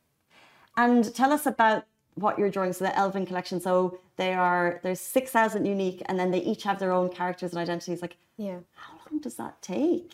And 0.76 1.14
tell 1.14 1.33
us 1.33 1.47
about 1.47 1.85
what 2.14 2.38
you're 2.38 2.50
drawing. 2.50 2.73
So 2.73 2.85
the 2.85 2.97
Elvin 2.97 3.26
collection. 3.26 3.61
So 3.61 3.99
they 4.17 4.35
are 4.35 4.81
there's 4.83 5.00
six 5.00 5.31
thousand 5.31 5.64
unique, 5.67 6.02
and 6.07 6.19
then 6.19 6.31
they 6.31 6.41
each 6.41 6.62
have 6.64 6.79
their 6.79 6.93
own 6.93 7.09
characters 7.09 7.52
and 7.52 7.59
identities. 7.61 8.02
Like, 8.02 8.17
Yeah. 8.37 8.59
how 8.75 8.95
long 9.11 9.21
does 9.21 9.37
that 9.37 9.61
take? 9.62 10.12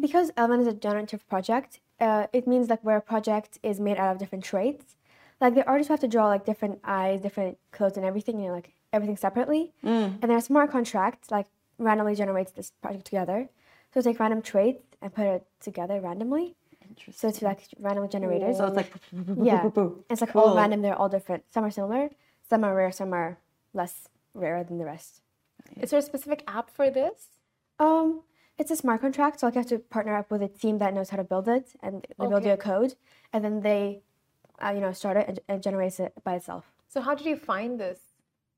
Because 0.00 0.30
Elven 0.36 0.60
is 0.60 0.66
a 0.66 0.72
generative 0.72 1.28
project, 1.28 1.80
uh, 2.00 2.26
it 2.32 2.46
means 2.46 2.68
like 2.70 2.82
where 2.84 2.96
a 2.98 3.00
project 3.00 3.58
is 3.62 3.80
made 3.80 3.98
out 3.98 4.12
of 4.12 4.18
different 4.18 4.44
traits. 4.44 4.94
Like 5.40 5.54
the 5.54 5.66
artists 5.66 5.88
have 5.90 6.00
to 6.00 6.08
draw 6.08 6.26
like 6.28 6.44
different 6.44 6.80
eyes, 6.84 7.20
different 7.20 7.58
clothes, 7.72 7.96
and 7.96 8.06
everything. 8.06 8.38
You 8.40 8.48
know, 8.48 8.54
like 8.54 8.72
everything 8.92 9.16
separately. 9.16 9.72
And 9.82 10.20
then 10.20 10.30
a 10.30 10.40
smart 10.40 10.70
contract 10.70 11.30
like 11.30 11.46
randomly 11.78 12.14
generates 12.14 12.52
this 12.52 12.72
project 12.82 13.04
together. 13.04 13.48
So 13.94 14.00
take 14.02 14.18
random 14.20 14.42
traits 14.42 14.82
and 15.00 15.14
put 15.14 15.26
it 15.26 15.46
together 15.60 16.00
randomly. 16.00 16.54
So 17.12 17.28
it's 17.28 17.42
like 17.42 17.60
randomly 17.78 18.08
generated. 18.08 18.56
So 18.56 18.66
it's 18.66 18.76
like 18.76 18.92
yeah, 19.50 19.62
it's 20.10 20.20
like 20.20 20.34
all 20.36 20.56
random. 20.56 20.82
They're 20.82 20.94
all 20.94 21.08
different. 21.08 21.44
Some 21.52 21.64
are 21.64 21.70
similar, 21.70 22.10
some 22.48 22.64
are 22.64 22.74
rare, 22.74 22.92
some 22.92 23.12
are 23.12 23.38
less 23.74 24.08
rare 24.34 24.62
than 24.64 24.78
the 24.78 24.84
rest. 24.84 25.20
Is 25.80 25.90
there 25.90 25.98
a 25.98 26.02
specific 26.02 26.42
app 26.46 26.70
for 26.70 26.90
this? 26.90 27.28
Um, 27.78 28.22
it's 28.58 28.70
a 28.70 28.76
smart 28.76 29.00
contract, 29.00 29.40
so 29.40 29.46
like 29.46 29.54
you 29.54 29.60
have 29.60 29.68
to 29.68 29.78
partner 29.78 30.16
up 30.16 30.30
with 30.30 30.42
a 30.42 30.48
team 30.48 30.78
that 30.78 30.92
knows 30.94 31.10
how 31.10 31.16
to 31.16 31.24
build 31.24 31.46
it, 31.48 31.66
and 31.82 32.06
they 32.18 32.26
build 32.26 32.44
you 32.44 32.52
a 32.52 32.56
code, 32.56 32.94
and 33.32 33.44
then 33.44 33.60
they, 33.60 34.00
uh, 34.64 34.70
you 34.74 34.80
know, 34.80 34.92
start 34.92 35.16
it 35.16 35.26
and, 35.28 35.38
and 35.48 35.62
generates 35.62 36.00
it 36.00 36.12
by 36.24 36.34
itself. 36.34 36.72
So 36.88 37.00
how 37.00 37.14
did 37.14 37.26
you 37.26 37.36
find 37.36 37.78
this? 37.78 38.00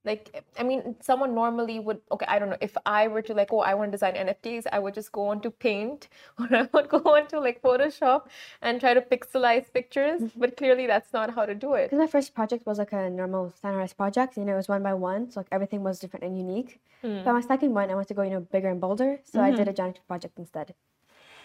Like, 0.04 0.30
eh, 0.32 0.40
I 0.58 0.62
mean, 0.62 0.96
someone 1.00 1.34
normally 1.34 1.78
would, 1.78 2.00
okay, 2.10 2.26
I 2.26 2.38
don't 2.38 2.48
know. 2.48 2.56
If 2.60 2.76
I 2.86 3.08
were 3.08 3.22
to 3.22 3.34
like, 3.34 3.52
oh, 3.52 3.60
I 3.60 3.74
want 3.74 3.88
to 3.88 3.92
design 3.92 4.14
NFTs, 4.14 4.66
I 4.72 4.78
would 4.78 4.94
just 4.94 5.12
go 5.12 5.26
on 5.28 5.40
to 5.42 5.50
Paint 5.50 6.08
or 6.38 6.48
I 6.54 6.68
would 6.72 6.88
go 6.88 6.98
on 6.98 7.26
to 7.28 7.40
like 7.40 7.60
Photoshop 7.62 8.26
and 8.62 8.80
try 8.80 8.94
to 8.94 9.02
pixelize 9.02 9.72
pictures. 9.72 10.20
Mm-hmm. 10.20 10.40
But 10.40 10.56
clearly 10.56 10.86
that's 10.86 11.12
not 11.12 11.34
how 11.34 11.44
to 11.44 11.54
do 11.54 11.74
it. 11.74 11.90
Because 11.90 11.98
my 11.98 12.06
first 12.06 12.34
project 12.34 12.66
was 12.66 12.78
like 12.78 12.92
a 12.92 13.10
normal 13.10 13.52
standardized 13.56 13.96
project, 13.96 14.36
you 14.36 14.44
know, 14.44 14.54
it 14.54 14.56
was 14.56 14.68
one 14.68 14.82
by 14.82 14.94
one, 14.94 15.30
so 15.30 15.40
like 15.40 15.48
everything 15.52 15.82
was 15.82 15.98
different 15.98 16.24
and 16.24 16.36
unique. 16.36 16.80
Hmm. 17.02 17.22
But 17.24 17.32
my 17.32 17.40
second 17.40 17.74
one, 17.74 17.90
I 17.90 17.94
wanted 17.94 18.08
to 18.08 18.14
go, 18.14 18.22
you 18.22 18.30
know, 18.30 18.40
bigger 18.40 18.68
and 18.68 18.80
bolder, 18.80 19.20
so 19.24 19.40
I 19.40 19.50
did 19.50 19.60
a 19.60 19.64
mm-hmm. 19.64 19.76
giant 19.76 20.00
project 20.06 20.38
instead. 20.38 20.74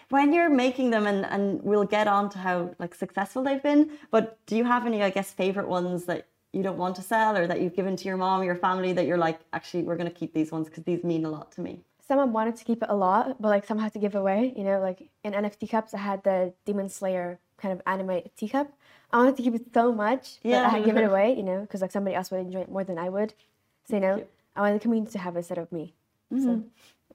when 0.09 0.33
you're 0.33 0.50
making 0.50 0.91
them, 0.91 1.07
and 1.07 1.25
and 1.25 1.62
we'll 1.63 1.85
get 1.85 2.07
on 2.07 2.29
to 2.29 2.38
how 2.38 2.75
like 2.79 2.93
successful 2.95 3.43
they've 3.43 3.63
been. 3.63 3.91
But 4.12 4.38
do 4.45 4.55
you 4.55 4.65
have 4.65 4.85
any, 4.85 5.01
I 5.03 5.09
guess, 5.09 5.31
favorite 5.31 5.67
ones 5.67 6.05
that 6.05 6.27
you 6.55 6.63
don't 6.63 6.77
want 6.77 6.95
to 6.95 7.01
sell, 7.01 7.35
or 7.38 7.45
that 7.47 7.59
you've 7.62 7.75
given 7.75 7.95
to 7.97 8.05
your 8.05 8.17
mom 8.17 8.41
or 8.41 8.45
your 8.45 8.55
family 8.55 8.93
that 8.93 9.05
you're 9.05 9.17
like, 9.17 9.39
actually, 9.51 9.83
we're 9.83 9.97
going 9.97 10.09
to 10.09 10.17
keep 10.19 10.33
these 10.33 10.51
ones 10.51 10.69
because 10.69 10.83
these 10.85 11.03
mean 11.03 11.25
a 11.25 11.29
lot 11.29 11.51
to 11.53 11.62
me. 11.62 11.81
Someone 12.07 12.31
wanted 12.31 12.55
to 12.55 12.63
keep 12.63 12.81
it 12.81 12.89
a 12.89 12.95
lot, 12.95 13.41
but 13.41 13.50
like 13.50 13.65
some 13.65 13.77
had 13.77 13.91
to 13.93 14.00
give 14.00 14.15
away. 14.15 14.53
You 14.55 14.63
know, 14.63 14.79
like 14.79 15.09
in 15.24 15.33
NFT 15.33 15.69
cups, 15.69 15.93
I 15.93 15.97
had 15.97 16.24
the 16.24 16.53
Demon 16.65 16.88
Slayer 16.88 17.39
kind 17.57 17.74
of 17.74 17.81
anime 17.85 18.21
teacup. 18.38 18.71
I 19.12 19.17
wanted 19.17 19.35
to 19.38 19.43
keep 19.43 19.55
it 19.55 19.65
so 19.74 19.91
much 19.91 20.39
that 20.43 20.65
I 20.65 20.69
had 20.69 20.79
to 20.79 20.85
give 20.85 20.97
it 20.97 21.03
away. 21.03 21.35
You 21.35 21.43
know, 21.43 21.62
because 21.62 21.81
like 21.81 21.91
somebody 21.91 22.15
else 22.15 22.31
would 22.31 22.39
enjoy 22.39 22.62
it 22.62 22.71
more 22.71 22.83
than 22.83 22.97
I 22.97 23.09
would. 23.09 23.33
So 23.88 23.95
you 23.95 24.01
know, 24.01 24.24
I 24.55 24.62
wanted 24.62 24.75
the 24.75 24.79
community 24.81 25.12
to 25.13 25.19
have 25.19 25.35
it 25.35 25.39
instead 25.39 25.57
of 25.57 25.71
me. 25.71 25.93
So 26.31 26.63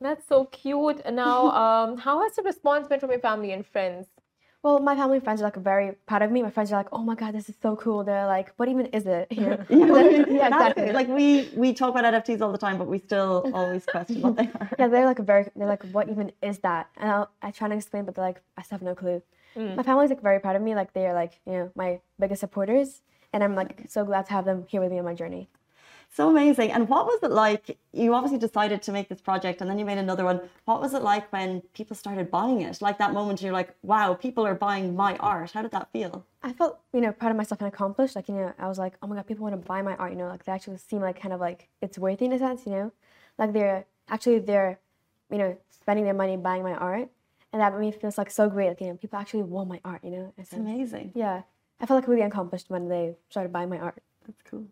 That's 0.00 0.26
so 0.26 0.44
cute. 0.46 1.00
And 1.04 1.16
Now, 1.16 1.50
um, 1.50 1.98
how 1.98 2.22
has 2.22 2.34
the 2.36 2.42
response 2.42 2.88
been 2.88 3.00
from 3.00 3.10
your 3.10 3.20
family 3.20 3.52
and 3.52 3.66
friends? 3.66 4.06
Well, 4.62 4.78
my 4.78 4.94
family 4.94 5.16
and 5.16 5.24
friends 5.24 5.40
are 5.40 5.44
like 5.44 5.56
very 5.56 5.92
proud 6.06 6.22
of 6.22 6.30
me. 6.30 6.42
My 6.42 6.50
friends 6.50 6.70
are 6.70 6.76
like, 6.76 6.88
"Oh 6.92 7.02
my 7.02 7.14
god, 7.14 7.32
this 7.34 7.48
is 7.48 7.54
so 7.62 7.76
cool." 7.76 8.04
They're 8.04 8.26
like, 8.26 8.52
"What 8.56 8.68
even 8.68 8.86
is 8.86 9.06
it?" 9.06 9.28
You 9.40 9.46
know? 9.46 9.64
yeah, 9.70 10.48
That's- 10.50 10.72
exactly. 10.76 10.92
Like 11.00 11.08
we 11.08 11.48
we 11.56 11.72
talk 11.72 11.90
about 11.90 12.04
NFTs 12.12 12.40
all 12.42 12.52
the 12.52 12.58
time, 12.58 12.76
but 12.76 12.86
we 12.86 12.98
still 12.98 13.50
always 13.54 13.86
question 13.86 14.20
what 14.20 14.36
they 14.36 14.48
are. 14.60 14.70
Yeah, 14.78 14.88
they're 14.88 15.06
like 15.06 15.18
very. 15.18 15.48
They're 15.56 15.66
like, 15.66 15.84
what 15.92 16.08
even 16.10 16.32
is 16.42 16.58
that? 16.58 16.90
And 16.98 17.10
I'll, 17.10 17.30
I 17.40 17.50
try 17.52 17.68
to 17.68 17.74
explain, 17.74 18.04
but 18.04 18.14
they're 18.14 18.24
like, 18.24 18.42
I 18.58 18.62
still 18.62 18.76
have 18.78 18.82
no 18.82 18.94
clue. 18.94 19.22
Mm. 19.56 19.76
My 19.76 19.82
family's 19.82 20.10
like 20.10 20.22
very 20.22 20.40
proud 20.40 20.56
of 20.56 20.62
me. 20.62 20.74
Like 20.74 20.92
they 20.92 21.06
are 21.06 21.14
like 21.14 21.40
you 21.46 21.52
know 21.52 21.70
my 21.74 22.00
biggest 22.18 22.40
supporters, 22.40 23.00
and 23.32 23.42
I'm 23.42 23.54
like 23.54 23.84
so 23.88 24.04
glad 24.04 24.26
to 24.26 24.32
have 24.32 24.44
them 24.44 24.66
here 24.68 24.80
with 24.82 24.90
me 24.92 24.98
on 24.98 25.04
my 25.06 25.14
journey. 25.14 25.48
So 26.12 26.28
amazing. 26.28 26.72
And 26.72 26.88
what 26.88 27.06
was 27.06 27.20
it 27.22 27.30
like? 27.30 27.78
You 27.92 28.14
obviously 28.14 28.38
decided 28.38 28.82
to 28.82 28.92
make 28.92 29.08
this 29.08 29.20
project 29.20 29.60
and 29.60 29.70
then 29.70 29.78
you 29.78 29.84
made 29.84 29.98
another 29.98 30.24
one. 30.24 30.40
What 30.64 30.80
was 30.80 30.92
it 30.92 31.02
like 31.02 31.32
when 31.32 31.60
people 31.72 31.94
started 31.94 32.30
buying 32.32 32.62
it? 32.62 32.82
Like 32.82 32.98
that 32.98 33.12
moment 33.12 33.40
you're 33.40 33.52
like, 33.52 33.74
wow, 33.82 34.14
people 34.14 34.44
are 34.44 34.56
buying 34.56 34.96
my 34.96 35.16
art. 35.18 35.52
How 35.52 35.62
did 35.62 35.70
that 35.70 35.92
feel? 35.92 36.26
I 36.42 36.52
felt 36.52 36.80
you 36.92 37.00
know 37.00 37.12
proud 37.12 37.30
of 37.30 37.36
myself 37.36 37.60
and 37.60 37.68
accomplished. 37.68 38.16
Like 38.16 38.28
you 38.28 38.34
know 38.34 38.52
I 38.58 38.66
was 38.66 38.78
like, 38.78 38.94
oh 39.02 39.06
my 39.06 39.14
god, 39.16 39.26
people 39.28 39.44
want 39.44 39.60
to 39.60 39.68
buy 39.68 39.82
my 39.82 39.94
art. 39.96 40.10
You 40.10 40.18
know, 40.18 40.26
like 40.26 40.44
they 40.44 40.52
actually 40.52 40.78
seem 40.78 41.00
like 41.00 41.20
kind 41.20 41.32
of 41.32 41.40
like 41.40 41.68
it's 41.80 41.96
worthy 41.96 42.24
in 42.24 42.32
a 42.32 42.38
sense. 42.38 42.66
You 42.66 42.72
know, 42.72 42.92
like 43.38 43.52
they're 43.52 43.84
actually 44.08 44.40
they're 44.40 44.80
you 45.30 45.38
know 45.38 45.56
spending 45.70 46.04
their 46.04 46.14
money 46.14 46.36
buying 46.36 46.64
my 46.64 46.74
art, 46.74 47.08
and 47.52 47.62
that 47.62 47.72
made 47.72 47.80
me 47.80 47.92
feel 47.92 48.12
like 48.16 48.30
so 48.32 48.48
great. 48.48 48.68
Like 48.68 48.80
you 48.80 48.88
know, 48.88 48.94
people 48.94 49.18
actually 49.18 49.42
want 49.42 49.68
my 49.68 49.80
art. 49.84 50.02
You 50.02 50.10
know, 50.10 50.32
It's 50.36 50.52
amazing. 50.52 51.12
Yeah, 51.14 51.42
I 51.78 51.86
felt 51.86 52.00
like 52.00 52.08
really 52.08 52.22
accomplished 52.22 52.68
when 52.68 52.88
they 52.88 53.14
started 53.28 53.52
buying 53.52 53.68
my 53.68 53.78
art. 53.78 54.02
That's 54.26 54.42
cool. 54.42 54.66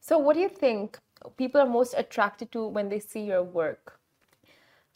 So, 0.00 0.18
what 0.18 0.34
do 0.34 0.40
you 0.40 0.48
think 0.48 0.98
people 1.36 1.60
are 1.60 1.66
most 1.66 1.94
attracted 1.96 2.50
to 2.52 2.66
when 2.66 2.88
they 2.88 2.98
see 2.98 3.20
your 3.20 3.42
work? 3.42 4.00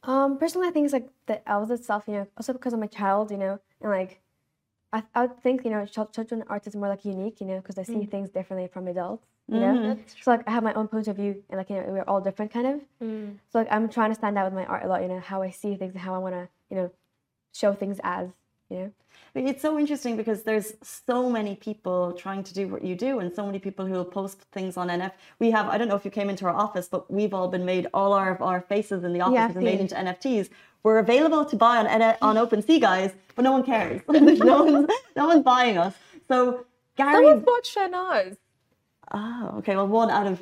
Um, 0.03 0.39
personally, 0.39 0.69
I 0.69 0.71
think 0.71 0.85
it's 0.85 0.93
like 0.93 1.09
the 1.27 1.47
elves 1.49 1.71
itself, 1.71 2.05
you 2.07 2.15
know, 2.15 2.27
also 2.37 2.53
because 2.53 2.73
I'm 2.73 2.83
a 2.83 2.89
child, 2.89 3.31
you 3.31 3.37
know, 3.37 3.59
and 3.81 3.91
like, 3.91 4.21
I, 4.93 5.03
I 5.15 5.23
would 5.23 5.41
think, 5.43 5.65
you 5.65 5.71
know, 5.71 5.87
children 5.87 6.45
art 6.49 6.67
is 6.67 6.77
more 6.77 6.89
like 6.89 7.05
unique, 7.05 7.41
you 7.41 7.47
know, 7.47 7.57
because 7.57 7.79
I 7.79 7.83
see 7.83 7.95
mm. 7.95 8.11
things 8.11 8.31
differently 8.31 8.69
from 8.69 8.87
adults, 8.87 9.27
you 9.49 9.61
know. 9.61 9.75
Mm-hmm. 9.75 10.01
So 10.23 10.31
like, 10.31 10.47
I 10.47 10.51
have 10.51 10.63
my 10.63 10.75
own 10.75 10.89
point 10.89 11.09
of 11.09 11.17
view, 11.17 11.43
and 11.49 11.59
like, 11.59 11.71
you 11.71 11.77
know, 11.77 11.85
we're 11.89 12.03
all 12.03 12.21
different, 12.21 12.53
kind 12.53 12.67
of. 12.67 12.81
Mm. 13.03 13.37
So 13.51 13.59
like, 13.59 13.69
I'm 13.71 13.89
trying 13.89 14.11
to 14.11 14.15
stand 14.15 14.39
out 14.39 14.45
with 14.45 14.55
my 14.55 14.67
art 14.67 14.85
a 14.85 14.89
lot, 14.89 15.03
you 15.03 15.09
know, 15.09 15.21
how 15.21 15.43
I 15.43 15.51
see 15.51 15.75
things 15.75 15.95
and 15.95 16.01
how 16.01 16.15
I 16.15 16.19
want 16.19 16.35
to, 16.35 16.49
you 16.71 16.77
know, 16.77 16.91
show 17.53 17.73
things 17.73 17.99
as, 18.05 18.29
you 18.69 18.79
know. 18.79 18.93
It's 19.35 19.63
so 19.63 19.79
interesting 19.81 20.17
because 20.17 20.45
there's 20.45 20.75
so 20.83 21.29
many 21.29 21.57
people 21.57 22.13
trying 22.13 22.45
to 22.45 22.55
do 22.55 22.69
what 22.69 22.85
you 22.85 22.95
do, 22.95 23.19
and 23.19 23.35
so 23.35 23.45
many 23.45 23.59
people 23.59 23.85
who 23.85 23.95
will 23.95 24.05
post 24.05 24.39
things 24.53 24.77
on 24.77 24.89
NF. 24.89 25.11
We 25.41 25.51
have, 25.51 25.69
I 25.69 25.77
don't 25.77 25.89
know 25.89 25.97
if 25.97 26.05
you 26.05 26.11
came 26.13 26.31
into 26.31 26.47
our 26.47 26.55
office, 26.55 26.87
but 26.89 27.11
we've 27.11 27.35
all 27.35 27.49
been 27.49 27.65
made, 27.65 27.89
all 27.93 28.13
our, 28.13 28.41
our 28.41 28.61
faces 28.61 29.03
in 29.03 29.13
the 29.13 29.23
office 29.23 29.35
Yeah, 29.35 29.47
have 29.49 29.55
been 29.55 29.65
made 29.65 29.81
into 29.81 29.97
NFTs. 29.97 30.51
We're 30.85 30.99
available 30.99 31.45
to 31.47 31.57
buy 31.57 31.79
on 31.79 31.87
on 32.23 32.37
OpenSea, 32.37 32.81
guys, 32.81 33.13
but 33.35 33.43
no 33.43 33.53
one 33.53 33.65
cares. 33.65 34.03
no 34.09 34.65
one's 34.65 34.89
no 35.17 35.27
one's 35.27 35.43
buying 35.43 35.79
us. 35.79 35.95
So 36.29 36.65
Gary. 36.97 37.15
Someone 37.15 37.41
bought 37.41 37.65
Shahnaz. 37.65 38.37
Oh, 39.13 39.19
ah, 39.19 39.57
okay. 39.57 39.75
Well, 39.75 39.89
one 39.89 40.11
out 40.11 40.27
of 40.27 40.41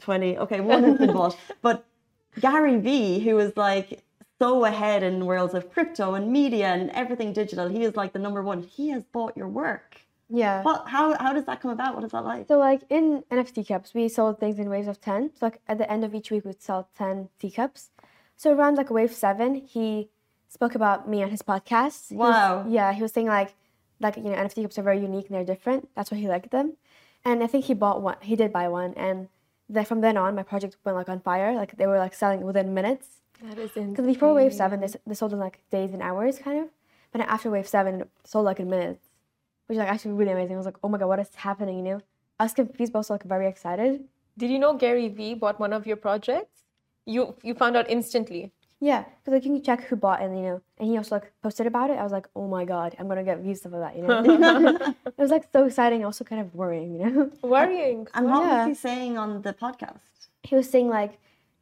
20. 0.00 0.38
Okay, 0.38 0.60
one 0.60 0.84
has 0.84 0.98
been 0.98 1.12
bought. 1.12 1.36
But 1.62 1.84
Gary 2.40 2.78
Vee, 2.78 3.20
who 3.20 3.38
is 3.38 3.56
like 3.56 4.02
so 4.38 4.64
ahead 4.64 5.02
in 5.02 5.26
worlds 5.26 5.54
of 5.54 5.70
crypto 5.72 6.14
and 6.14 6.30
media 6.32 6.68
and 6.68 6.90
everything 6.90 7.32
digital, 7.32 7.68
he 7.68 7.82
is 7.84 7.96
like 7.96 8.12
the 8.12 8.18
number 8.18 8.42
one. 8.42 8.62
He 8.62 8.88
has 8.90 9.04
bought 9.04 9.36
your 9.36 9.48
work. 9.48 10.00
Yeah. 10.30 10.62
What? 10.62 10.88
How? 10.88 11.16
How 11.18 11.32
does 11.32 11.44
that 11.46 11.60
come 11.60 11.70
about? 11.70 11.94
What 11.94 12.04
is 12.04 12.12
that 12.12 12.24
like? 12.24 12.46
So 12.48 12.58
like 12.58 12.82
in 12.90 13.24
NFT 13.30 13.66
cups, 13.66 13.94
we 13.94 14.08
sold 14.08 14.38
things 14.38 14.58
in 14.58 14.68
waves 14.68 14.86
of 14.88 15.00
ten. 15.00 15.30
So 15.38 15.46
like 15.46 15.60
at 15.68 15.78
the 15.78 15.90
end 15.90 16.04
of 16.04 16.14
each 16.14 16.30
week, 16.30 16.44
we'd 16.44 16.60
sell 16.62 16.88
ten 16.96 17.28
teacups. 17.38 17.90
So 18.36 18.52
around 18.52 18.76
like 18.76 18.90
wave 18.90 19.12
seven, 19.12 19.54
he 19.54 20.10
spoke 20.48 20.74
about 20.74 21.08
me 21.08 21.22
on 21.22 21.30
his 21.30 21.42
podcast. 21.42 22.10
He 22.10 22.16
was- 22.16 22.32
Wow. 22.34 22.64
yeah, 22.68 22.92
he 22.92 23.02
was 23.02 23.12
saying 23.12 23.26
like, 23.26 23.54
like 24.00 24.16
you 24.16 24.22
know, 24.24 24.34
NFT 24.34 24.62
cups 24.62 24.78
are 24.78 24.82
very 24.82 25.00
unique 25.00 25.26
and 25.28 25.34
they're 25.36 25.44
different. 25.44 25.88
That's 25.96 26.10
why 26.10 26.18
he 26.18 26.28
liked 26.28 26.50
them. 26.50 26.74
And 27.24 27.42
I 27.42 27.46
think 27.46 27.64
he 27.64 27.74
bought 27.74 28.00
one. 28.02 28.16
He 28.20 28.36
did 28.36 28.52
buy 28.52 28.68
one, 28.68 28.94
and 28.94 29.28
then 29.68 29.84
from 29.86 30.00
then 30.02 30.16
on, 30.16 30.34
my 30.34 30.42
project 30.42 30.76
went 30.84 30.96
like 30.96 31.08
on 31.08 31.20
fire. 31.20 31.54
Like 31.54 31.76
they 31.78 31.86
were 31.86 31.98
like 31.98 32.14
selling 32.14 32.42
within 32.42 32.74
minutes. 32.74 33.22
That 33.42 33.58
is 33.58 33.70
Because 33.72 34.06
before 34.06 34.34
wave 34.34 34.52
seven, 34.52 34.80
they, 34.80 34.86
s- 34.86 34.96
they 35.06 35.14
sold 35.14 35.32
in 35.32 35.38
like 35.38 35.60
days 35.70 35.92
and 35.92 36.02
hours, 36.02 36.38
kind 36.38 36.58
of. 36.64 36.68
But 37.12 37.22
after 37.22 37.50
wave 37.50 37.68
seven, 37.68 38.02
it 38.02 38.10
sold 38.24 38.44
like 38.44 38.60
in 38.60 38.68
minutes, 38.68 39.04
which 39.66 39.76
is 39.76 39.80
like 39.80 39.88
actually 39.88 40.12
really 40.12 40.32
amazing. 40.32 40.54
I 40.54 40.56
was 40.58 40.66
like, 40.66 40.76
oh 40.82 40.88
my 40.88 40.98
god, 40.98 41.06
what 41.06 41.18
is 41.20 41.34
happening? 41.34 41.78
You 41.78 41.84
know, 41.84 42.00
I 42.40 42.44
was 42.44 42.52
confused, 42.52 42.92
but 42.92 43.00
also 43.00 43.14
like 43.14 43.22
very 43.22 43.46
excited. 43.46 44.04
Did 44.36 44.50
you 44.50 44.58
know 44.58 44.74
Gary 44.74 45.08
Vee 45.08 45.34
bought 45.34 45.58
one 45.60 45.72
of 45.72 45.86
your 45.86 45.96
projects? 45.96 46.62
You 47.06 47.34
you 47.42 47.54
found 47.54 47.76
out 47.76 47.88
instantly. 47.88 48.52
Yeah, 48.80 49.02
because 49.02 49.32
like 49.34 49.44
you 49.44 49.52
can 49.54 49.62
check 49.62 49.82
who 49.84 49.96
bought 49.96 50.20
and 50.22 50.36
you 50.36 50.42
know, 50.42 50.60
and 50.78 50.88
he 50.88 50.96
also 50.96 51.16
like 51.16 51.32
posted 51.42 51.66
about 51.66 51.90
it. 51.90 51.98
I 51.98 52.02
was 52.04 52.12
like, 52.12 52.28
oh 52.36 52.46
my 52.46 52.64
god, 52.64 52.94
I'm 52.98 53.08
gonna 53.08 53.24
get 53.24 53.38
views 53.38 53.64
of 53.64 53.72
that. 53.72 53.96
You 53.96 54.02
know, 54.02 54.22
it 55.06 55.18
was 55.18 55.30
like 55.30 55.48
so 55.52 55.64
exciting, 55.64 56.04
also 56.04 56.22
kind 56.24 56.40
of 56.40 56.54
worrying. 56.54 56.94
You 57.00 57.10
know, 57.10 57.30
Worrying. 57.42 58.06
And 58.14 58.26
what 58.30 58.40
Yeah. 58.44 58.58
was 58.58 58.68
he 58.68 58.74
saying 58.74 59.16
on 59.18 59.42
the 59.42 59.52
podcast? 59.54 60.00
he 60.44 60.54
was 60.54 60.68
saying 60.70 60.88
like 60.88 61.18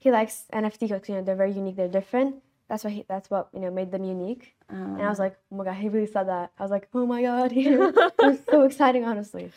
he 0.06 0.12
likes 0.12 0.44
NFT 0.52 0.80
because 0.88 1.08
you 1.08 1.16
know 1.16 1.22
they're 1.22 1.42
very 1.44 1.52
unique, 1.52 1.76
they're 1.76 1.96
different. 2.00 2.36
That's 2.68 2.84
why 2.84 2.90
he, 2.90 3.04
that's 3.08 3.28
what 3.28 3.48
you 3.52 3.60
know 3.60 3.72
made 3.72 3.90
them 3.90 4.04
unique. 4.04 4.54
And 4.68 5.02
I 5.02 5.08
was 5.08 5.18
um. 5.18 5.25
like, 5.26 5.36
oh 5.50 5.56
my 5.56 5.64
god, 5.64 5.75
he 5.75 5.88
really 5.88 6.12
said 6.16 6.28
that. 6.28 6.52
I 6.58 6.62
was 6.62 6.70
like, 6.70 6.88
oh 6.94 7.06
my 7.06 7.22
god, 7.22 7.52
it 7.56 8.14
was 8.18 8.38
so 8.48 8.62
exciting, 8.62 9.04
honestly. 9.04 9.50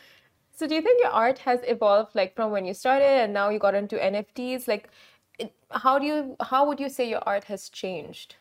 So 0.56 0.66
do 0.66 0.74
you 0.74 0.82
think 0.82 1.00
your 1.04 1.12
art 1.12 1.38
has 1.50 1.60
evolved 1.74 2.16
like 2.16 2.34
from 2.34 2.50
when 2.50 2.64
you 2.64 2.74
started 2.74 3.14
and 3.22 3.32
now 3.32 3.48
you 3.48 3.60
got 3.60 3.76
into 3.76 3.96
NFTs? 3.96 4.66
Like, 4.66 4.90
it, 5.38 5.54
how 5.70 5.98
do 6.00 6.06
you 6.06 6.36
how 6.40 6.66
would 6.66 6.80
you 6.80 6.88
say 6.88 7.08
your 7.08 7.22
art 7.34 7.44
has 7.44 7.68
changed? 7.68 8.34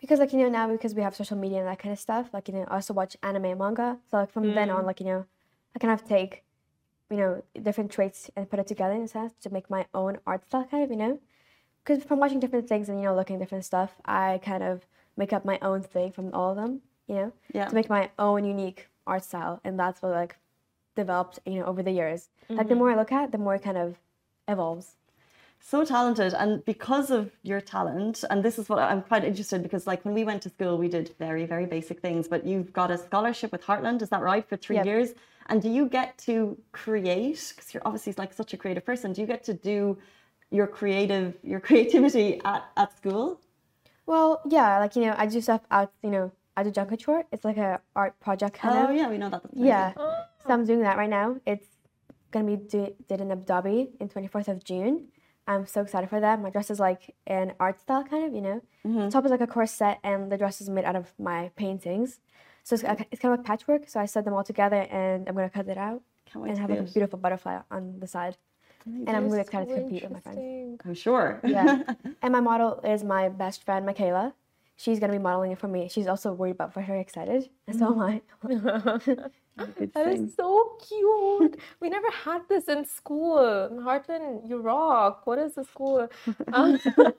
because 0.00 0.18
like 0.18 0.32
you 0.32 0.38
know 0.38 0.48
now 0.48 0.66
because 0.66 0.94
we 0.94 1.02
have 1.02 1.14
social 1.14 1.36
media 1.36 1.58
and 1.58 1.68
that 1.68 1.78
kind 1.78 1.92
of 1.92 1.98
stuff 1.98 2.30
like 2.32 2.48
you 2.48 2.54
know 2.54 2.64
i 2.68 2.76
also 2.76 2.94
watch 2.94 3.18
anime 3.22 3.44
and 3.44 3.58
manga 3.58 3.98
so 4.10 4.16
like 4.16 4.32
from 4.32 4.54
then 4.54 4.70
on 4.70 4.82
mm. 4.82 4.86
like 4.86 4.98
you 4.98 5.04
know 5.04 5.26
i 5.76 5.78
kind 5.78 5.92
of 5.92 6.02
take 6.08 6.42
you 7.10 7.18
know 7.18 7.42
different 7.62 7.90
traits 7.90 8.30
and 8.34 8.48
put 8.50 8.58
it 8.58 8.66
together 8.66 8.94
in 8.94 9.02
a 9.02 9.08
sense 9.08 9.34
to 9.42 9.50
make 9.50 9.68
my 9.68 9.84
own 9.92 10.18
art 10.26 10.46
style 10.46 10.66
kind 10.70 10.82
of 10.82 10.90
you 10.90 10.96
know 10.96 11.18
because 11.84 12.04
from 12.04 12.18
watching 12.18 12.40
different 12.40 12.68
things 12.68 12.88
and 12.88 12.98
you 12.98 13.04
know 13.04 13.14
looking 13.14 13.36
at 13.36 13.40
different 13.40 13.64
stuff 13.64 13.94
i 14.04 14.40
kind 14.44 14.62
of 14.62 14.86
make 15.16 15.32
up 15.32 15.44
my 15.44 15.58
own 15.62 15.82
thing 15.82 16.10
from 16.12 16.32
all 16.32 16.50
of 16.50 16.56
them 16.56 16.80
you 17.08 17.16
know? 17.16 17.32
Yeah. 17.52 17.66
to 17.66 17.74
make 17.74 17.90
my 17.90 18.10
own 18.18 18.44
unique 18.44 18.88
art 19.06 19.24
style 19.24 19.60
and 19.64 19.78
that's 19.78 20.00
what 20.00 20.12
like 20.12 20.36
developed 20.96 21.38
you 21.46 21.58
know 21.58 21.64
over 21.64 21.82
the 21.82 21.90
years. 21.90 22.28
Like 22.48 22.58
the 22.58 22.74
mm-hmm. 22.74 22.78
more 22.78 22.90
i 22.92 22.96
look 22.96 23.12
at 23.12 23.24
it, 23.24 23.32
the 23.32 23.38
more 23.38 23.54
it 23.54 23.62
kind 23.62 23.78
of 23.78 23.96
evolves. 24.48 24.96
So 25.62 25.84
talented 25.84 26.32
and 26.34 26.64
because 26.64 27.10
of 27.10 27.30
your 27.42 27.60
talent 27.60 28.24
and 28.30 28.42
this 28.42 28.58
is 28.58 28.70
what 28.70 28.78
i'm 28.78 29.02
quite 29.02 29.24
interested 29.24 29.62
because 29.62 29.86
like 29.86 30.02
when 30.06 30.14
we 30.14 30.24
went 30.24 30.40
to 30.44 30.48
school 30.48 30.78
we 30.78 30.88
did 30.88 31.06
very 31.18 31.44
very 31.44 31.66
basic 31.66 32.00
things 32.00 32.28
but 32.32 32.46
you've 32.46 32.72
got 32.72 32.90
a 32.90 32.96
scholarship 32.96 33.52
with 33.52 33.62
heartland 33.62 34.00
is 34.00 34.08
that 34.08 34.22
right 34.22 34.48
for 34.48 34.56
three 34.56 34.76
Yep. 34.76 34.86
years? 34.86 35.08
And 35.50 35.60
do 35.60 35.68
you 35.68 35.84
get 35.98 36.16
to 36.28 36.56
create 36.72 37.42
because 37.50 37.74
you're 37.74 37.82
obviously 37.84 38.14
like 38.16 38.32
such 38.32 38.54
a 38.54 38.56
creative 38.56 38.84
person 38.90 39.12
do 39.12 39.20
you 39.20 39.26
get 39.26 39.42
to 39.50 39.54
do 39.72 39.98
your 40.50 40.66
creative 40.66 41.34
your 41.42 41.60
creativity 41.60 42.40
at, 42.44 42.64
at 42.76 42.96
school 42.96 43.40
well 44.06 44.40
yeah 44.48 44.78
like 44.78 44.96
you 44.96 45.02
know 45.02 45.14
i 45.16 45.26
do 45.26 45.40
stuff 45.40 45.60
out 45.70 45.92
you 46.02 46.10
know 46.10 46.30
i 46.56 46.62
do 46.62 46.70
Junk 46.70 46.90
Kouture 46.90 47.24
it's 47.32 47.44
like 47.44 47.56
a 47.56 47.80
art 47.94 48.18
project 48.20 48.56
kind 48.56 48.76
oh 48.76 48.90
of 48.90 48.96
yeah 48.96 49.08
we 49.08 49.18
know 49.18 49.30
that 49.30 49.42
Yeah. 49.52 49.92
amazing. 49.96 50.24
So 50.46 50.54
I'm 50.54 50.64
doing 50.64 50.80
that 50.80 50.96
right 50.96 51.10
now. 51.10 51.36
It's 51.46 51.66
gonna 52.32 52.46
be 52.46 52.56
do- 52.56 52.94
did 53.08 53.20
in 53.20 53.30
Abu 53.30 53.44
Dhabi 53.44 53.90
in 54.00 54.08
24th 54.08 54.48
of 54.48 54.64
June. 54.64 55.08
I'm 55.46 55.66
so 55.66 55.82
excited 55.82 56.08
for 56.08 56.18
that. 56.20 56.40
My 56.40 56.48
dress 56.48 56.70
is 56.70 56.80
like 56.80 57.14
an 57.26 57.52
art 57.60 57.78
style 57.80 58.04
kind 58.04 58.24
of, 58.24 58.34
you 58.34 58.40
know. 58.40 58.62
The 59.06 59.10
top 59.10 59.24
is 59.26 59.30
like 59.30 59.42
a 59.42 59.46
corset, 59.46 59.98
and 60.02 60.32
the 60.32 60.38
dress 60.38 60.60
is 60.62 60.70
made 60.70 60.86
out 60.86 60.96
of 60.96 61.12
my 61.18 61.50
paintings. 61.56 62.20
So 62.64 62.74
it's, 62.74 62.84
it's 63.12 63.20
kind 63.20 63.32
of 63.34 63.38
like 63.40 63.44
patchwork. 63.46 63.82
So 63.90 64.00
I 64.00 64.06
set 64.06 64.24
them 64.24 64.32
all 64.32 64.44
together, 64.44 64.86
and 64.90 65.28
I'm 65.28 65.34
gonna 65.34 65.50
cut 65.50 65.68
it 65.68 65.76
out 65.76 66.00
and 66.48 66.58
have 66.58 66.70
like 66.70 66.78
a 66.78 66.82
beautiful 66.94 67.18
butterfly 67.18 67.58
on 67.70 68.00
the 68.00 68.06
side. 68.06 68.38
And 68.86 69.10
I'm 69.10 69.28
really 69.28 69.40
excited 69.40 69.68
to 69.68 69.74
compete 69.74 70.02
with 70.02 70.12
my 70.12 70.20
friends. 70.20 70.80
I'm 70.84 70.94
sure 70.94 71.40
Yeah. 71.44 71.82
and 72.22 72.32
my 72.32 72.40
model 72.40 72.80
is 72.84 73.04
my 73.04 73.28
best 73.28 73.64
friend, 73.64 73.84
Michaela. 73.86 74.34
She's 74.76 74.98
gonna 74.98 75.12
be 75.12 75.18
modeling 75.18 75.52
it 75.52 75.58
for 75.58 75.68
me. 75.68 75.88
She's 75.88 76.06
also 76.06 76.32
worried 76.32 76.52
about, 76.52 76.72
but 76.72 76.86
very 76.86 77.00
excited, 77.00 77.50
and 77.66 77.78
so 77.78 77.92
am 77.92 78.00
I. 78.00 78.22
Good 79.76 79.92
That 79.92 80.30
so 80.34 80.78
cute. 80.88 81.60
We 81.80 81.90
never 81.90 82.10
had 82.10 82.48
this 82.48 82.68
in 82.68 82.86
school. 82.86 83.68
Heartland, 83.82 84.48
you 84.48 84.58
rock. 84.58 85.26
What 85.26 85.38
is 85.38 85.54
the 85.54 85.64
school? 85.64 86.08
Um, 86.52 86.78
so 86.78 87.14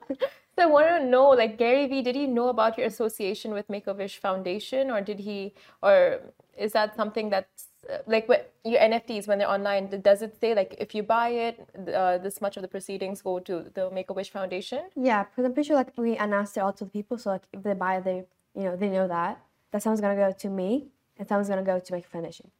I 0.58 0.66
want 0.66 0.88
to 0.88 1.06
know, 1.06 1.30
like 1.30 1.56
Gary 1.56 1.86
Vee, 1.86 2.02
did 2.02 2.14
he 2.14 2.26
know 2.26 2.48
about 2.48 2.76
your 2.76 2.86
association 2.86 3.52
with 3.52 3.70
Make 3.70 3.86
a 3.86 3.94
Wish 3.94 4.18
Foundation, 4.18 4.90
or 4.90 5.00
did 5.00 5.20
he, 5.20 5.54
or 5.82 6.20
is 6.58 6.72
that 6.72 6.94
something 6.96 7.30
that's 7.30 7.68
like 8.06 8.28
what 8.28 8.52
your 8.64 8.80
NFTs 8.80 9.26
when 9.26 9.38
they're 9.38 9.50
online? 9.50 10.00
Does 10.02 10.22
it 10.22 10.38
say 10.40 10.54
like 10.54 10.74
if 10.78 10.94
you 10.94 11.02
buy 11.02 11.28
it, 11.28 11.68
uh, 11.94 12.18
this 12.18 12.40
much 12.40 12.56
of 12.56 12.62
the 12.62 12.68
proceedings 12.68 13.22
go 13.22 13.38
to 13.40 13.66
the 13.74 13.90
Make 13.90 14.10
a 14.10 14.12
Wish 14.12 14.30
Foundation? 14.30 14.82
Yeah, 14.94 15.24
because 15.24 15.44
I'm 15.44 15.52
pretty 15.52 15.68
sure 15.68 15.76
like 15.76 15.92
we 15.96 16.16
announced 16.16 16.56
it 16.56 16.60
all 16.60 16.72
to 16.74 16.84
the 16.84 16.90
people, 16.90 17.18
so 17.18 17.30
like 17.30 17.42
if 17.52 17.62
they 17.62 17.74
buy, 17.74 18.00
they 18.00 18.24
you 18.54 18.64
know 18.64 18.76
they 18.76 18.88
know 18.88 19.08
that 19.08 19.42
that 19.72 19.82
someone's 19.82 20.00
gonna 20.00 20.16
go 20.16 20.32
to 20.32 20.48
me 20.48 20.88
and 21.18 21.28
someone's 21.28 21.48
gonna 21.48 21.62
go 21.62 21.78
to 21.78 21.92
make 21.92 22.04
a 22.04 22.06
Wish 22.06 22.12
foundation. 22.12 22.50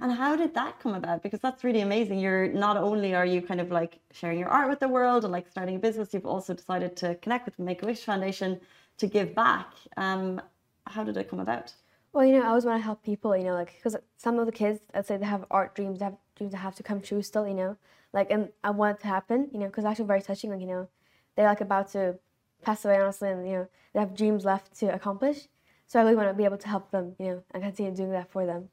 And 0.00 0.12
how 0.12 0.36
did 0.36 0.54
that 0.54 0.80
come 0.80 0.94
about? 0.94 1.22
Because 1.22 1.40
that's 1.40 1.64
really 1.64 1.80
amazing. 1.80 2.18
You're 2.18 2.48
not 2.48 2.76
only 2.76 3.14
are 3.14 3.24
you 3.24 3.40
kind 3.40 3.60
of 3.60 3.70
like 3.70 3.98
sharing 4.12 4.38
your 4.38 4.48
art 4.48 4.68
with 4.68 4.80
the 4.80 4.88
world 4.88 5.24
and 5.24 5.32
like 5.32 5.48
starting 5.48 5.76
a 5.76 5.78
business, 5.78 6.12
you've 6.12 6.26
also 6.26 6.54
decided 6.54 6.96
to 6.96 7.14
connect 7.16 7.46
with 7.46 7.56
the 7.56 7.62
Make 7.62 7.82
a 7.82 7.86
Wish 7.86 8.04
Foundation 8.04 8.60
to 8.98 9.06
give 9.06 9.34
back. 9.34 9.68
Um, 9.96 10.40
how 10.86 11.04
did 11.04 11.16
it 11.16 11.30
come 11.30 11.40
about? 11.40 11.72
Well, 12.16 12.24
you 12.24 12.32
know, 12.32 12.44
I 12.44 12.46
always 12.46 12.64
want 12.64 12.78
to 12.78 12.82
help 12.82 13.02
people, 13.02 13.36
you 13.36 13.44
know, 13.44 13.52
like 13.52 13.74
because 13.76 13.94
some 14.16 14.38
of 14.38 14.46
the 14.46 14.52
kids, 14.52 14.80
let's 14.94 15.06
say 15.06 15.18
they 15.18 15.26
have 15.26 15.44
art 15.50 15.74
dreams, 15.74 15.98
they 15.98 16.06
have 16.06 16.16
dreams 16.34 16.52
that 16.52 16.60
have 16.60 16.74
to 16.76 16.82
come 16.82 17.02
true 17.02 17.20
still, 17.20 17.46
you 17.46 17.52
know, 17.52 17.76
like 18.14 18.30
and 18.30 18.48
I 18.64 18.70
want 18.70 18.96
it 18.96 19.02
to 19.02 19.08
happen, 19.08 19.50
you 19.52 19.58
know, 19.58 19.66
because 19.66 19.84
actually 19.84 20.06
very 20.06 20.22
touching, 20.22 20.48
like 20.48 20.62
you 20.62 20.66
know, 20.66 20.88
they're 21.34 21.44
like 21.44 21.60
about 21.60 21.88
to 21.92 22.18
pass 22.62 22.86
away 22.86 22.98
honestly, 22.98 23.28
and 23.28 23.46
you 23.46 23.52
know 23.56 23.68
they 23.92 24.00
have 24.00 24.16
dreams 24.16 24.46
left 24.46 24.74
to 24.78 24.94
accomplish. 24.94 25.48
So 25.86 26.00
I 26.00 26.04
really 26.04 26.16
want 26.16 26.30
to 26.30 26.34
be 26.34 26.44
able 26.46 26.56
to 26.56 26.68
help 26.68 26.90
them, 26.90 27.16
you 27.18 27.26
know, 27.26 27.42
and 27.50 27.62
continue 27.62 27.94
doing 27.94 28.12
that 28.12 28.30
for 28.30 28.46
them. 28.46 28.70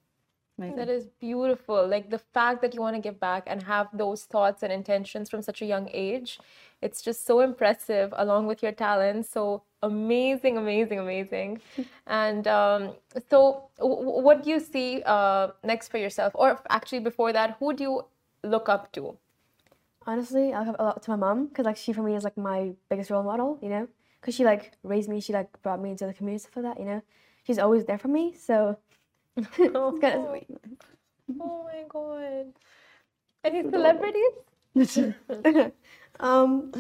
Amazing. 0.64 0.78
That 0.78 0.90
is 0.90 1.06
beautiful. 1.20 1.88
Like 1.88 2.10
the 2.10 2.18
fact 2.20 2.62
that 2.62 2.74
you 2.74 2.82
want 2.82 2.96
to 2.96 3.02
give 3.02 3.20
back 3.20 3.44
and 3.48 3.64
have 3.64 3.88
those 3.94 4.24
thoughts 4.24 4.64
and 4.64 4.72
intentions 4.72 5.30
from 5.30 5.42
such 5.42 5.62
a 5.62 5.66
young 5.66 5.90
age, 5.92 6.40
it's 6.82 7.02
just 7.02 7.26
so 7.26 7.42
impressive 7.42 8.14
along 8.18 8.48
with 8.48 8.64
your 8.64 8.72
talents. 8.72 9.30
So 9.30 9.64
amazing, 9.82 10.58
amazing, 10.58 11.00
amazing. 11.00 11.62
And 12.08 12.48
um, 12.48 12.92
so, 13.30 13.70
w- 13.78 14.04
w- 14.04 14.22
what 14.22 14.44
do 14.44 14.50
you 14.50 14.60
see 14.60 15.02
uh, 15.06 15.50
next 15.64 15.88
for 15.90 15.98
yourself? 15.98 16.34
Or 16.36 16.60
actually, 16.70 17.00
before 17.00 17.32
that, 17.34 17.58
who 17.60 17.74
do 17.74 17.84
you 17.84 18.06
look 18.44 18.68
up 18.70 18.92
to? 18.94 19.18
Honestly, 20.06 20.54
I 20.54 20.60
look 20.60 20.70
up 20.70 20.80
a 20.80 20.84
lot 20.84 21.04
to 21.04 21.12
my 21.12 21.16
mom 21.16 21.48
because 21.48 21.66
like 21.66 21.78
she 21.78 21.94
for 21.94 22.04
me 22.04 22.16
is 22.16 22.24
like 22.24 22.38
my 22.38 22.74
biggest 22.90 23.10
role 23.10 23.24
model, 23.24 23.58
you 23.62 23.70
know, 23.70 23.88
because 24.20 24.36
she 24.36 24.44
like 24.44 24.74
raised 24.84 25.08
me, 25.10 25.22
she 25.22 25.32
like 25.34 25.50
brought 25.62 25.82
me 25.82 25.92
into 25.92 26.06
the 26.06 26.14
community 26.14 26.48
for 26.52 26.62
that, 26.62 26.78
you 26.80 26.86
know. 26.86 27.02
She's 27.46 27.60
always 27.60 27.86
there 27.86 27.98
for 27.98 28.08
me, 28.10 28.34
so 28.34 28.78
it's 29.38 29.48
kind 29.58 29.76
of 29.76 30.30
sweet. 30.30 30.48
Oh 31.42 31.64
my 31.64 31.84
God. 31.90 32.54
Any 33.44 33.62
celebrities? 33.70 34.34
um, 36.20 36.72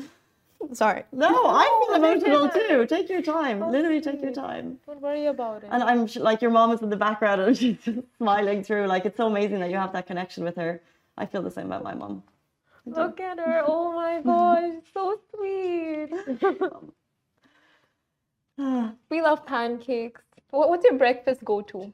sorry. 0.73 1.03
no, 1.11 1.27
I 1.27 1.63
feel 1.65 1.87
Oh, 1.89 1.95
emotional 1.95 2.49
too. 2.49 2.85
Take 2.87 3.09
your 3.09 3.21
time. 3.21 3.69
Literally 3.71 4.01
take 4.01 4.21
your 4.21 4.31
time. 4.33 4.79
Don't 4.85 5.01
worry 5.01 5.25
about 5.27 5.63
it. 5.63 5.69
And 5.71 5.83
I'm 5.83 6.07
sh- 6.07 6.17
like, 6.17 6.41
your 6.41 6.51
mom 6.51 6.71
is 6.71 6.81
in 6.81 6.89
the 6.89 6.95
background 6.97 7.41
and 7.41 7.57
she's 7.61 7.77
smiling 8.17 8.63
through. 8.63 8.87
Like, 8.87 9.05
it's 9.05 9.17
so 9.17 9.27
amazing 9.27 9.59
that 9.59 9.69
you 9.69 9.77
have 9.77 9.93
that 9.93 10.07
connection 10.07 10.43
with 10.43 10.55
her. 10.55 10.81
I 11.17 11.25
feel 11.25 11.41
the 11.41 11.51
same 11.51 11.67
about 11.67 11.83
my 11.83 11.93
mom. 11.93 12.23
Look 12.85 13.19
at 13.19 13.39
her. 13.39 13.63
Oh 13.67 13.91
my 13.93 14.21
gosh. 14.21 14.81
So 14.93 15.19
sweet. 15.35 16.09
we 19.09 19.21
love 19.21 19.45
pancakes. 19.45 20.21
What, 20.51 20.69
what's 20.69 20.83
your 20.85 20.97
breakfast 20.97 21.43
go 21.43 21.61
to? 21.61 21.91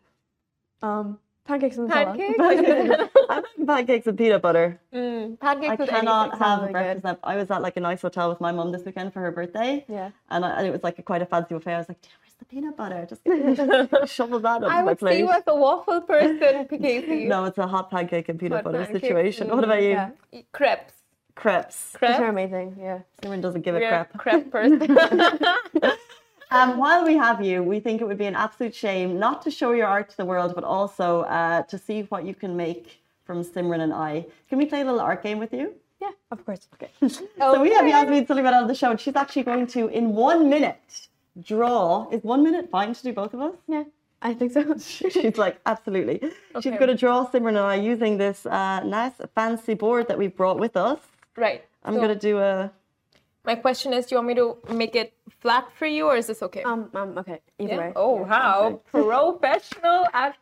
Um, 0.82 1.20
pancakes 1.46 1.78
and 1.78 1.89
Nutella. 1.89 2.15
Pancakes? 2.18 3.10
I 3.30 3.36
like 3.36 3.46
pancakes 3.68 4.08
and 4.08 4.18
peanut 4.18 4.42
butter. 4.42 4.80
mm, 4.94 5.39
pancakes 5.39 5.72
I 5.72 5.76
with 5.76 5.89
cannot 5.89 6.38
have 6.39 6.60
really 6.62 6.72
breakfast. 6.74 7.20
I 7.24 7.36
was 7.36 7.50
at 7.52 7.62
like 7.62 7.76
a 7.78 7.80
nice 7.82 8.02
hotel 8.02 8.30
with 8.30 8.39
my 8.42 8.52
mum 8.52 8.72
this 8.72 8.84
weekend 8.86 9.13
for 9.13 9.20
her 9.22 9.32
birthday. 9.32 9.86
Yeah. 9.88 10.12
And, 10.30 10.46
I, 10.46 10.58
and 10.60 10.68
it 10.68 10.72
was 10.72 10.84
like 10.84 11.00
a, 11.00 11.04
quite 11.04 11.22
a 11.22 11.26
fancy 11.26 11.54
buffet. 11.56 11.74
I 11.74 11.78
was 11.80 11.89
like, 11.89 12.02
dinner 12.02 12.15
is 12.28 12.34
the 12.39 12.46
peanut 12.46 12.78
butter? 12.78 13.06
Just 13.10 13.22
shovel 14.13 14.39
that 14.42 14.63
up 14.63 14.72
I 14.72 14.78
my 14.82 14.84
would 14.84 15.00
see 15.00 15.06
plate. 15.06 15.20
you 15.20 15.30
as 15.32 15.44
a 15.48 15.56
waffle 15.56 16.02
person, 16.02 16.68
Casey. 16.70 17.26
No, 17.26 17.46
it's 17.46 17.58
a 17.58 17.68
hot 17.68 17.89
pancake 17.92 18.30
and 18.30 18.39
peanut 18.39 18.58
Hot 18.58 18.63
butter 18.65 18.86
pancakes, 18.86 19.02
situation. 19.02 19.48
mm, 19.48 19.56
What 19.56 19.63
about 19.63 19.82
you? 19.82 19.89
yeah. 19.89 20.12
Crepes. 20.54 20.94
Crepes. 21.36 21.96
Those 22.02 22.15
are 22.20 22.28
amazing. 22.28 22.76
Yeah. 22.80 23.00
Simran 23.22 23.42
doesn't 23.42 23.62
give 23.62 23.74
We're 23.74 23.86
a 23.88 24.06
crap. 24.06 24.18
crepe 24.18 24.52
person. 24.52 24.80
Um, 26.51 26.77
while 26.77 27.05
we 27.05 27.15
have 27.15 27.43
you, 27.43 27.62
we 27.62 27.79
think 27.79 28.01
it 28.01 28.05
would 28.05 28.17
be 28.17 28.25
an 28.25 28.35
absolute 28.35 28.73
shame 28.73 29.19
not 29.19 29.41
to 29.43 29.51
show 29.51 29.71
your 29.71 29.88
art 29.88 30.09
to 30.09 30.17
the 30.17 30.25
world, 30.25 30.53
but 30.55 30.63
also 30.63 31.21
uh, 31.21 31.62
to 31.63 31.77
see 31.77 32.01
what 32.03 32.25
you 32.25 32.33
can 32.33 32.57
make 32.57 33.01
from 33.25 33.43
Simran 33.43 33.81
and 33.81 33.93
I. 33.93 34.25
Can 34.49 34.57
we 34.57 34.65
play 34.65 34.81
a 34.81 34.85
little 34.85 34.99
art 34.99 35.21
game 35.21 35.38
with 35.38 35.53
you? 35.53 35.75
Yeah, 36.01 36.09
of 36.31 36.43
course. 36.45 36.67
Okay. 36.75 36.89
So 37.38 37.62
we 37.62 37.71
have 37.73 37.88
Yasmin 37.88 38.25
Suleiman 38.25 38.53
on 38.53 38.67
the 38.67 38.73
show, 38.75 38.89
and 38.91 38.99
she's 38.99 39.15
actually 39.15 39.43
going 39.43 39.67
to, 39.67 39.88
in 39.89 40.13
one 40.15 40.49
minute, 40.49 40.79
draw. 41.43 42.07
Is 42.09 42.23
one 42.23 42.41
minute 42.43 42.69
fine 42.71 42.93
to 42.93 43.03
do 43.03 43.13
both 43.13 43.33
of 43.35 43.41
us? 43.41 43.55
Yeah, 43.67 43.83
I 44.21 44.33
think 44.33 44.51
so. 44.51 44.75
She's 45.09 45.38
like, 45.38 45.59
absolutely. 45.65 46.19
She's 46.21 46.33
Okay. 46.55 46.77
going 46.77 46.88
to 46.89 46.95
draw 46.97 47.27
Simran 47.27 47.49
and 47.49 47.59
I 47.59 47.75
using 47.75 48.17
this 48.17 48.45
uh, 48.45 48.81
nice 48.83 49.13
fancy 49.35 49.73
board 49.75 50.07
that 50.07 50.17
we've 50.17 50.35
brought 50.35 50.59
with 50.59 50.75
us. 50.75 50.99
right. 51.38 51.63
I'm 51.85 51.93
So 51.93 51.99
going 52.01 52.13
to 52.13 52.19
do 52.19 52.39
a. 52.39 52.71
My 53.45 53.56
question 53.56 53.93
is, 53.93 54.06
do 54.06 54.15
you 54.15 54.17
want 54.17 54.28
me 54.28 54.36
to 54.36 54.58
make 54.73 54.95
it 54.95 55.13
flat 55.39 55.67
for 55.78 55.86
you, 55.86 56.06
or 56.08 56.15
is 56.17 56.28
this 56.28 56.43
okay? 56.43 56.63
um, 56.63 56.89
um, 56.93 57.17
okay. 57.17 57.39
Either 57.58 57.73
Yeah? 57.73 57.78
way. 57.78 57.93
Oh, 57.95 58.23
how 58.25 58.82
professional 58.91 60.06
at 60.13 60.36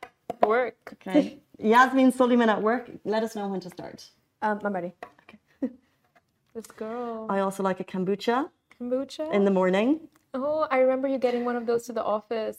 work. 0.45 0.77
Okay. 0.93 1.39
Yasmin 1.59 2.11
Suleiman 2.11 2.49
at 2.49 2.61
work. 2.61 2.89
Let 3.05 3.23
us 3.23 3.35
know 3.35 3.47
when 3.47 3.59
to 3.61 3.69
start. 3.69 4.09
Um, 4.41 4.59
I'm 4.63 4.73
ready. 4.73 4.93
Okay. 5.23 5.39
this 6.53 6.67
girl. 6.67 7.27
I 7.29 7.39
also 7.39 7.63
like 7.63 7.79
a 7.79 7.83
kombucha 7.83 8.49
Kombucha. 8.79 9.31
in 9.31 9.45
the 9.45 9.51
morning. 9.51 9.99
oh, 10.33 10.67
I 10.69 10.79
remember 10.79 11.07
you 11.07 11.17
getting 11.17 11.45
one 11.45 11.55
of 11.55 11.65
those 11.65 11.83
to 11.87 11.93
the 11.93 12.03
office. 12.03 12.57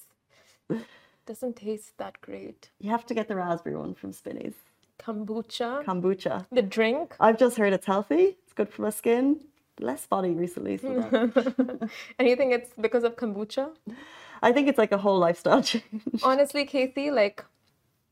Doesn't 1.27 1.57
taste 1.57 1.92
that 1.98 2.20
great. 2.20 2.70
You 2.81 2.90
have 2.90 3.05
to 3.07 3.14
get 3.14 3.29
the 3.29 3.37
raspberry 3.37 3.77
one 3.77 3.94
from 3.94 4.12
Spinneys. 4.12 4.55
Kombucha. 4.98 5.85
Kombucha. 5.85 6.46
the 6.51 6.62
drink. 6.62 7.14
I've 7.20 7.38
just 7.38 7.57
heard 7.59 7.72
it's 7.72 7.87
healthy. 7.87 8.37
It's 8.44 8.53
good 8.55 8.68
for 8.72 8.83
my 8.83 8.90
skin. 8.90 9.40
Less 9.81 10.03
spotty 10.03 10.31
recently. 10.31 10.77
So 10.79 10.88
that- 10.95 11.91
and 12.19 12.29
you 12.29 12.37
think 12.37 12.53
it's 12.53 12.71
because 12.81 13.05
of 13.05 13.17
kombucha? 13.17 13.71
I 14.43 14.53
think 14.53 14.69
it's 14.69 14.79
like 14.79 14.93
a 14.93 14.99
whole 14.99 15.19
lifestyle 15.19 15.62
change. 15.71 15.85
Honestly, 16.23 16.64
Casey, 16.64 17.11
like 17.11 17.45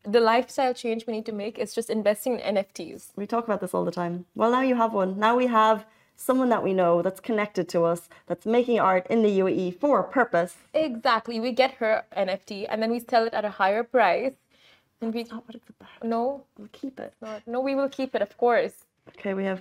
the 0.05 0.21
lifestyle 0.21 0.73
change 0.75 1.07
we 1.07 1.13
need 1.13 1.27
to 1.27 1.33
make 1.33 1.59
is 1.59 1.75
just 1.75 1.91
investing 1.91 2.39
in 2.39 2.57
NFTs. 2.57 3.09
We 3.17 3.27
talk 3.27 3.45
about 3.45 3.61
this 3.61 3.75
all 3.75 3.85
the 3.85 3.91
time. 3.93 4.27
Well, 4.35 4.51
now 4.51 4.61
you 4.63 4.75
have 4.77 4.93
one. 4.93 5.19
Now 5.19 5.37
we 5.37 5.47
have 5.47 5.85
someone 6.17 6.49
that 6.49 6.63
we 6.63 6.73
know 6.73 7.03
that's 7.03 7.21
connected 7.21 7.69
to 7.69 7.83
us, 7.85 8.09
that's 8.27 8.47
making 8.47 8.81
art 8.81 9.07
in 9.11 9.23
the 9.23 9.39
UAE 9.41 9.79
for 9.79 10.01
a 10.01 10.05
purpose. 10.05 10.57
Exactly. 10.73 11.41
We 11.41 11.53
get 11.53 11.73
her 11.75 12.05
NFT 12.17 12.67
and 12.71 12.81
then 12.83 12.91
we 12.91 13.01
sell 13.01 13.25
it 13.27 13.35
at 13.35 13.45
a 13.45 13.51
higher 13.51 13.83
price. 13.83 14.33
And 15.03 15.13
we 15.13 15.25
Not 15.25 15.47
what 15.47 15.57
it's 15.57 15.69
about. 15.69 15.91
no, 16.03 16.45
We'll 16.57 16.69
keep 16.73 16.99
it. 17.01 17.13
not, 17.21 17.43
no, 17.47 17.61
we 17.61 17.75
will 17.75 17.91
keep 17.91 18.15
it, 18.15 18.23
of 18.23 18.37
course. 18.39 18.73
Okay, 19.09 19.35
we 19.35 19.45
have. 19.45 19.61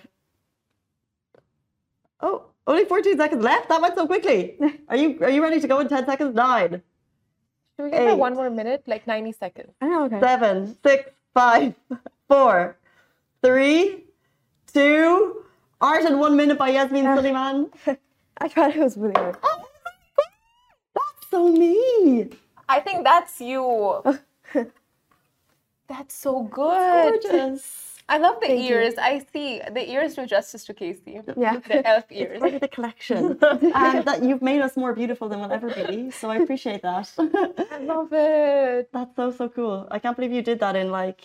Oh, 2.25 2.41
only 2.65 2.85
14 2.85 3.17
seconds 3.17 3.43
left. 3.43 3.69
That 3.69 3.79
went 3.81 3.93
so 3.95 4.07
quickly. 4.07 4.57
Are 4.89 4.97
you 4.97 5.19
are 5.21 5.29
you 5.29 5.43
ready 5.43 5.61
to 5.61 5.67
go 5.67 5.79
in 5.79 5.88
10 5.88 6.05
seconds? 6.07 6.33
Nine, 6.33 6.81
Should 7.75 7.85
we 7.85 7.91
give 7.91 7.99
her 8.09 8.15
one 8.15 8.33
more 8.33 8.49
minute, 8.49 8.83
like 8.88 9.05
90 9.05 9.31
seconds? 9.33 9.71
I 9.79 9.88
know. 9.88 10.05
Okay. 10.05 10.19
seven, 10.19 10.75
six, 10.83 11.11
five, 11.35 11.75
four, 12.27 12.77
three, 13.43 14.05
two. 14.73 15.43
Art 15.79 16.05
in 16.05 16.17
one 16.17 16.35
minute 16.35 16.57
by 16.57 16.69
Yasmin 16.69 17.05
uh, 17.05 17.15
Suleiman. 17.15 17.69
I 18.39 18.47
tried. 18.47 18.75
It 18.75 18.81
was 18.81 18.97
really 18.97 19.13
hard. 19.13 19.38
Oh 19.43 19.61
that's 20.95 21.29
so 21.29 21.49
me. 21.49 22.29
I 22.67 22.79
think 22.79 23.03
that's 23.03 23.39
you. 23.39 24.01
that's 25.88 26.15
so 26.15 26.41
good. 26.43 27.21
Gorgeous. 27.21 27.85
I 28.08 28.18
love 28.20 28.39
the 28.39 28.48
Thank 28.48 28.62
you. 28.70 28.76
ears. 28.76 28.94
I 29.00 29.26
see 29.34 29.62
the 29.72 29.89
ears 29.91 30.13
do 30.15 30.26
justice 30.28 30.63
to 30.65 30.74
Casey. 30.76 31.22
Yeah. 31.36 31.58
The 31.68 31.88
elf 31.88 32.06
It's 32.10 32.20
ears. 32.22 32.39
part 32.39 32.54
of 32.54 32.62
the 32.62 32.68
collection. 32.68 33.38
and 33.41 34.06
that 34.06 34.22
you've 34.24 34.44
made 34.44 34.62
us 34.62 34.78
more 34.78 34.94
beautiful 34.94 35.28
than 35.28 35.39
we'll 35.39 35.52
ever 35.52 35.72
be. 35.72 36.12
So 36.12 36.30
I 36.30 36.38
appreciate 36.38 36.84
that. 36.84 37.12
I 37.72 37.80
love 37.80 38.10
it. 38.13 38.89
That's 38.94 39.15
so, 39.15 39.32
so 39.32 39.50
cool. 39.50 39.88
I 39.89 39.98
can't 40.00 40.15
believe 40.15 40.32
you 40.32 40.44
did 40.44 40.60
that 40.60 40.76
in 40.76 40.91
like 40.91 41.22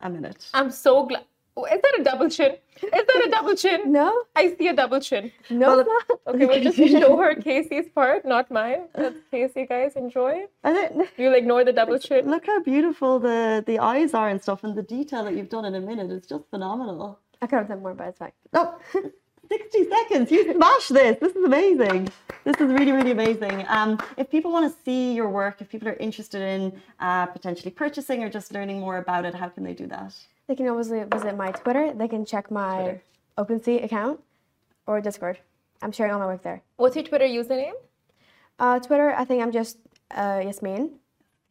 a 0.00 0.08
minute. 0.08 0.48
I'm 0.54 0.70
so 0.70 1.04
glad. 1.06 1.24
Oh, 1.54 1.64
is 1.66 1.80
that 1.82 2.00
a 2.00 2.02
double 2.02 2.30
chin? 2.30 2.52
Is 2.82 2.90
that 2.90 3.22
a 3.26 3.30
double 3.30 3.54
chin? 3.54 3.80
No. 3.92 4.22
I 4.34 4.54
see 4.56 4.68
a 4.68 4.74
double 4.74 5.00
chin. 5.00 5.30
No. 5.50 5.66
Well, 5.68 5.80
it's 5.80 5.88
not. 6.08 6.34
Okay, 6.34 6.46
we'll 6.46 6.62
just 6.62 6.76
show 7.00 7.16
her 7.18 7.34
Casey's 7.34 7.88
part, 7.94 8.24
not 8.24 8.50
mine. 8.50 8.88
That's 8.94 9.16
Casey, 9.30 9.66
guys. 9.66 9.92
Enjoy. 9.96 10.44
It, 10.64 11.08
You'll 11.18 11.34
ignore 11.34 11.62
the 11.64 11.72
double 11.72 11.98
chin. 11.98 12.28
look 12.30 12.46
how 12.46 12.60
beautiful 12.62 13.18
the, 13.18 13.62
the 13.66 13.78
eyes 13.78 14.14
are 14.14 14.28
and 14.30 14.40
stuff, 14.40 14.64
and 14.64 14.74
the 14.74 14.82
detail 14.82 15.24
that 15.24 15.34
you've 15.34 15.50
done 15.50 15.66
in 15.66 15.74
a 15.74 15.80
minute 15.80 16.10
is 16.10 16.26
just 16.26 16.44
phenomenal. 16.50 17.18
I 17.42 17.46
could 17.46 17.56
have 17.58 17.68
done 17.68 17.82
more, 17.82 17.92
but 17.92 18.08
it's 18.08 18.18
fine. 18.18 18.32
No, 18.54 18.76
60 19.50 19.88
seconds. 19.90 20.30
You 20.30 20.54
smashed 20.54 20.94
this. 20.94 21.18
This 21.20 21.36
is 21.36 21.44
amazing. 21.44 22.08
This 22.44 22.56
is 22.56 22.72
really, 22.72 22.92
really 22.92 23.10
amazing. 23.10 23.66
Um, 23.68 23.98
if 24.16 24.30
people 24.30 24.50
want 24.52 24.72
to 24.72 24.82
see 24.84 25.12
your 25.12 25.28
work, 25.28 25.60
if 25.60 25.68
people 25.68 25.88
are 25.88 25.96
interested 25.96 26.40
in 26.40 26.80
uh, 27.00 27.26
potentially 27.26 27.70
purchasing 27.70 28.22
or 28.24 28.30
just 28.30 28.52
learning 28.54 28.80
more 28.80 28.96
about 28.96 29.24
it, 29.26 29.34
how 29.34 29.48
can 29.48 29.64
they 29.64 29.74
do 29.74 29.86
that? 29.88 30.14
They 30.48 30.54
can 30.56 30.66
obviously 30.68 31.04
visit 31.04 31.36
my 31.36 31.50
Twitter. 31.52 31.92
They 31.94 32.08
can 32.08 32.24
check 32.24 32.50
my 32.50 32.80
Twitter. 32.82 33.02
OpenSea 33.38 33.84
account 33.84 34.20
or 34.86 35.00
Discord. 35.00 35.38
I'm 35.82 35.92
sharing 35.92 36.12
all 36.12 36.18
my 36.18 36.26
work 36.26 36.42
there. 36.42 36.62
What's 36.76 36.96
your 36.96 37.04
Twitter 37.04 37.24
username? 37.24 37.72
Uh, 38.58 38.78
Twitter, 38.78 39.14
I 39.16 39.24
think 39.24 39.42
I'm 39.42 39.52
just 39.52 39.78
uh, 40.14 40.40
Yasmin. 40.44 40.98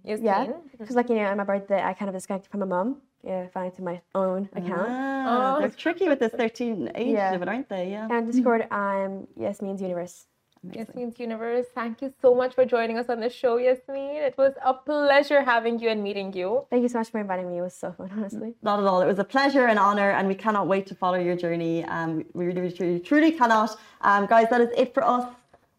Yasmin. 0.03 0.25
Yeah. 0.25 0.47
Because, 0.79 0.95
like, 0.95 1.09
you 1.09 1.15
know, 1.15 1.25
on 1.25 1.37
my 1.37 1.43
birthday, 1.43 1.81
I 1.81 1.93
kind 1.93 2.09
of 2.09 2.15
disconnected 2.15 2.49
from 2.51 2.61
my 2.61 2.65
mom. 2.65 2.97
Yeah, 3.23 3.47
finally 3.53 3.71
to 3.75 3.81
my 3.83 4.01
own 4.15 4.49
account. 4.55 4.87
Ah, 4.89 5.55
Oh. 5.55 5.59
They're 5.59 5.69
tricky 5.69 6.07
with 6.09 6.19
this 6.19 6.31
13 6.33 6.91
age 6.95 7.13
Yeah. 7.13 7.31
limit, 7.31 7.47
aren't 7.49 7.69
they? 7.69 7.91
Yeah. 7.91 8.07
And 8.09 8.31
Discord, 8.31 8.67
I'm 8.71 9.27
Yasmin's 9.37 9.81
Universe. 9.81 10.25
Amazing. 10.63 10.79
Yasmin's 10.79 11.19
Universe. 11.19 11.65
Thank 11.73 12.03
you 12.03 12.13
so 12.21 12.35
much 12.35 12.53
for 12.53 12.65
joining 12.65 12.99
us 12.99 13.09
on 13.09 13.19
the 13.19 13.31
show, 13.31 13.57
Yasmin. 13.57 14.17
It 14.29 14.35
was 14.37 14.53
a 14.63 14.75
pleasure 14.75 15.41
having 15.41 15.79
you 15.79 15.89
and 15.89 16.03
meeting 16.03 16.33
you. 16.33 16.67
Thank 16.69 16.83
you 16.83 16.89
so 16.89 16.99
much 16.99 17.09
for 17.09 17.19
inviting 17.19 17.49
me. 17.49 17.57
It 17.57 17.61
was 17.61 17.73
so 17.73 17.91
fun, 17.91 18.11
honestly. 18.15 18.53
Not 18.61 18.79
at 18.79 18.85
all. 18.85 19.01
It 19.01 19.07
was 19.07 19.17
a 19.17 19.23
pleasure 19.23 19.65
and 19.65 19.79
honor, 19.79 20.11
and 20.11 20.27
we 20.27 20.35
cannot 20.35 20.67
wait 20.67 20.85
to 20.87 20.95
follow 20.95 21.17
your 21.17 21.35
journey. 21.35 21.83
Um, 21.85 22.25
we 22.33 22.45
really, 22.45 22.61
really, 22.61 22.73
truly, 22.73 22.99
truly 22.99 23.31
cannot. 23.31 23.75
Um, 24.01 24.27
guys, 24.27 24.49
that 24.51 24.61
is 24.61 24.69
it 24.77 24.93
for 24.93 25.03
us 25.03 25.25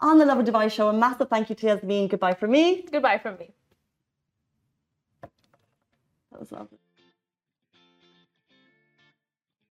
on 0.00 0.18
the 0.18 0.26
Lovin 0.26 0.44
Dubai 0.44 0.68
show. 0.70 0.88
A 0.88 0.92
massive 0.92 1.28
thank 1.28 1.48
you 1.48 1.54
to 1.54 1.66
Yasmin. 1.68 2.08
Goodbye 2.08 2.34
from 2.34 2.50
me. 2.50 2.84
Goodbye 2.90 3.18
from 3.18 3.38
me. 3.38 3.50
That 6.32 6.40
was 6.40 6.50
lovely. 6.50 6.81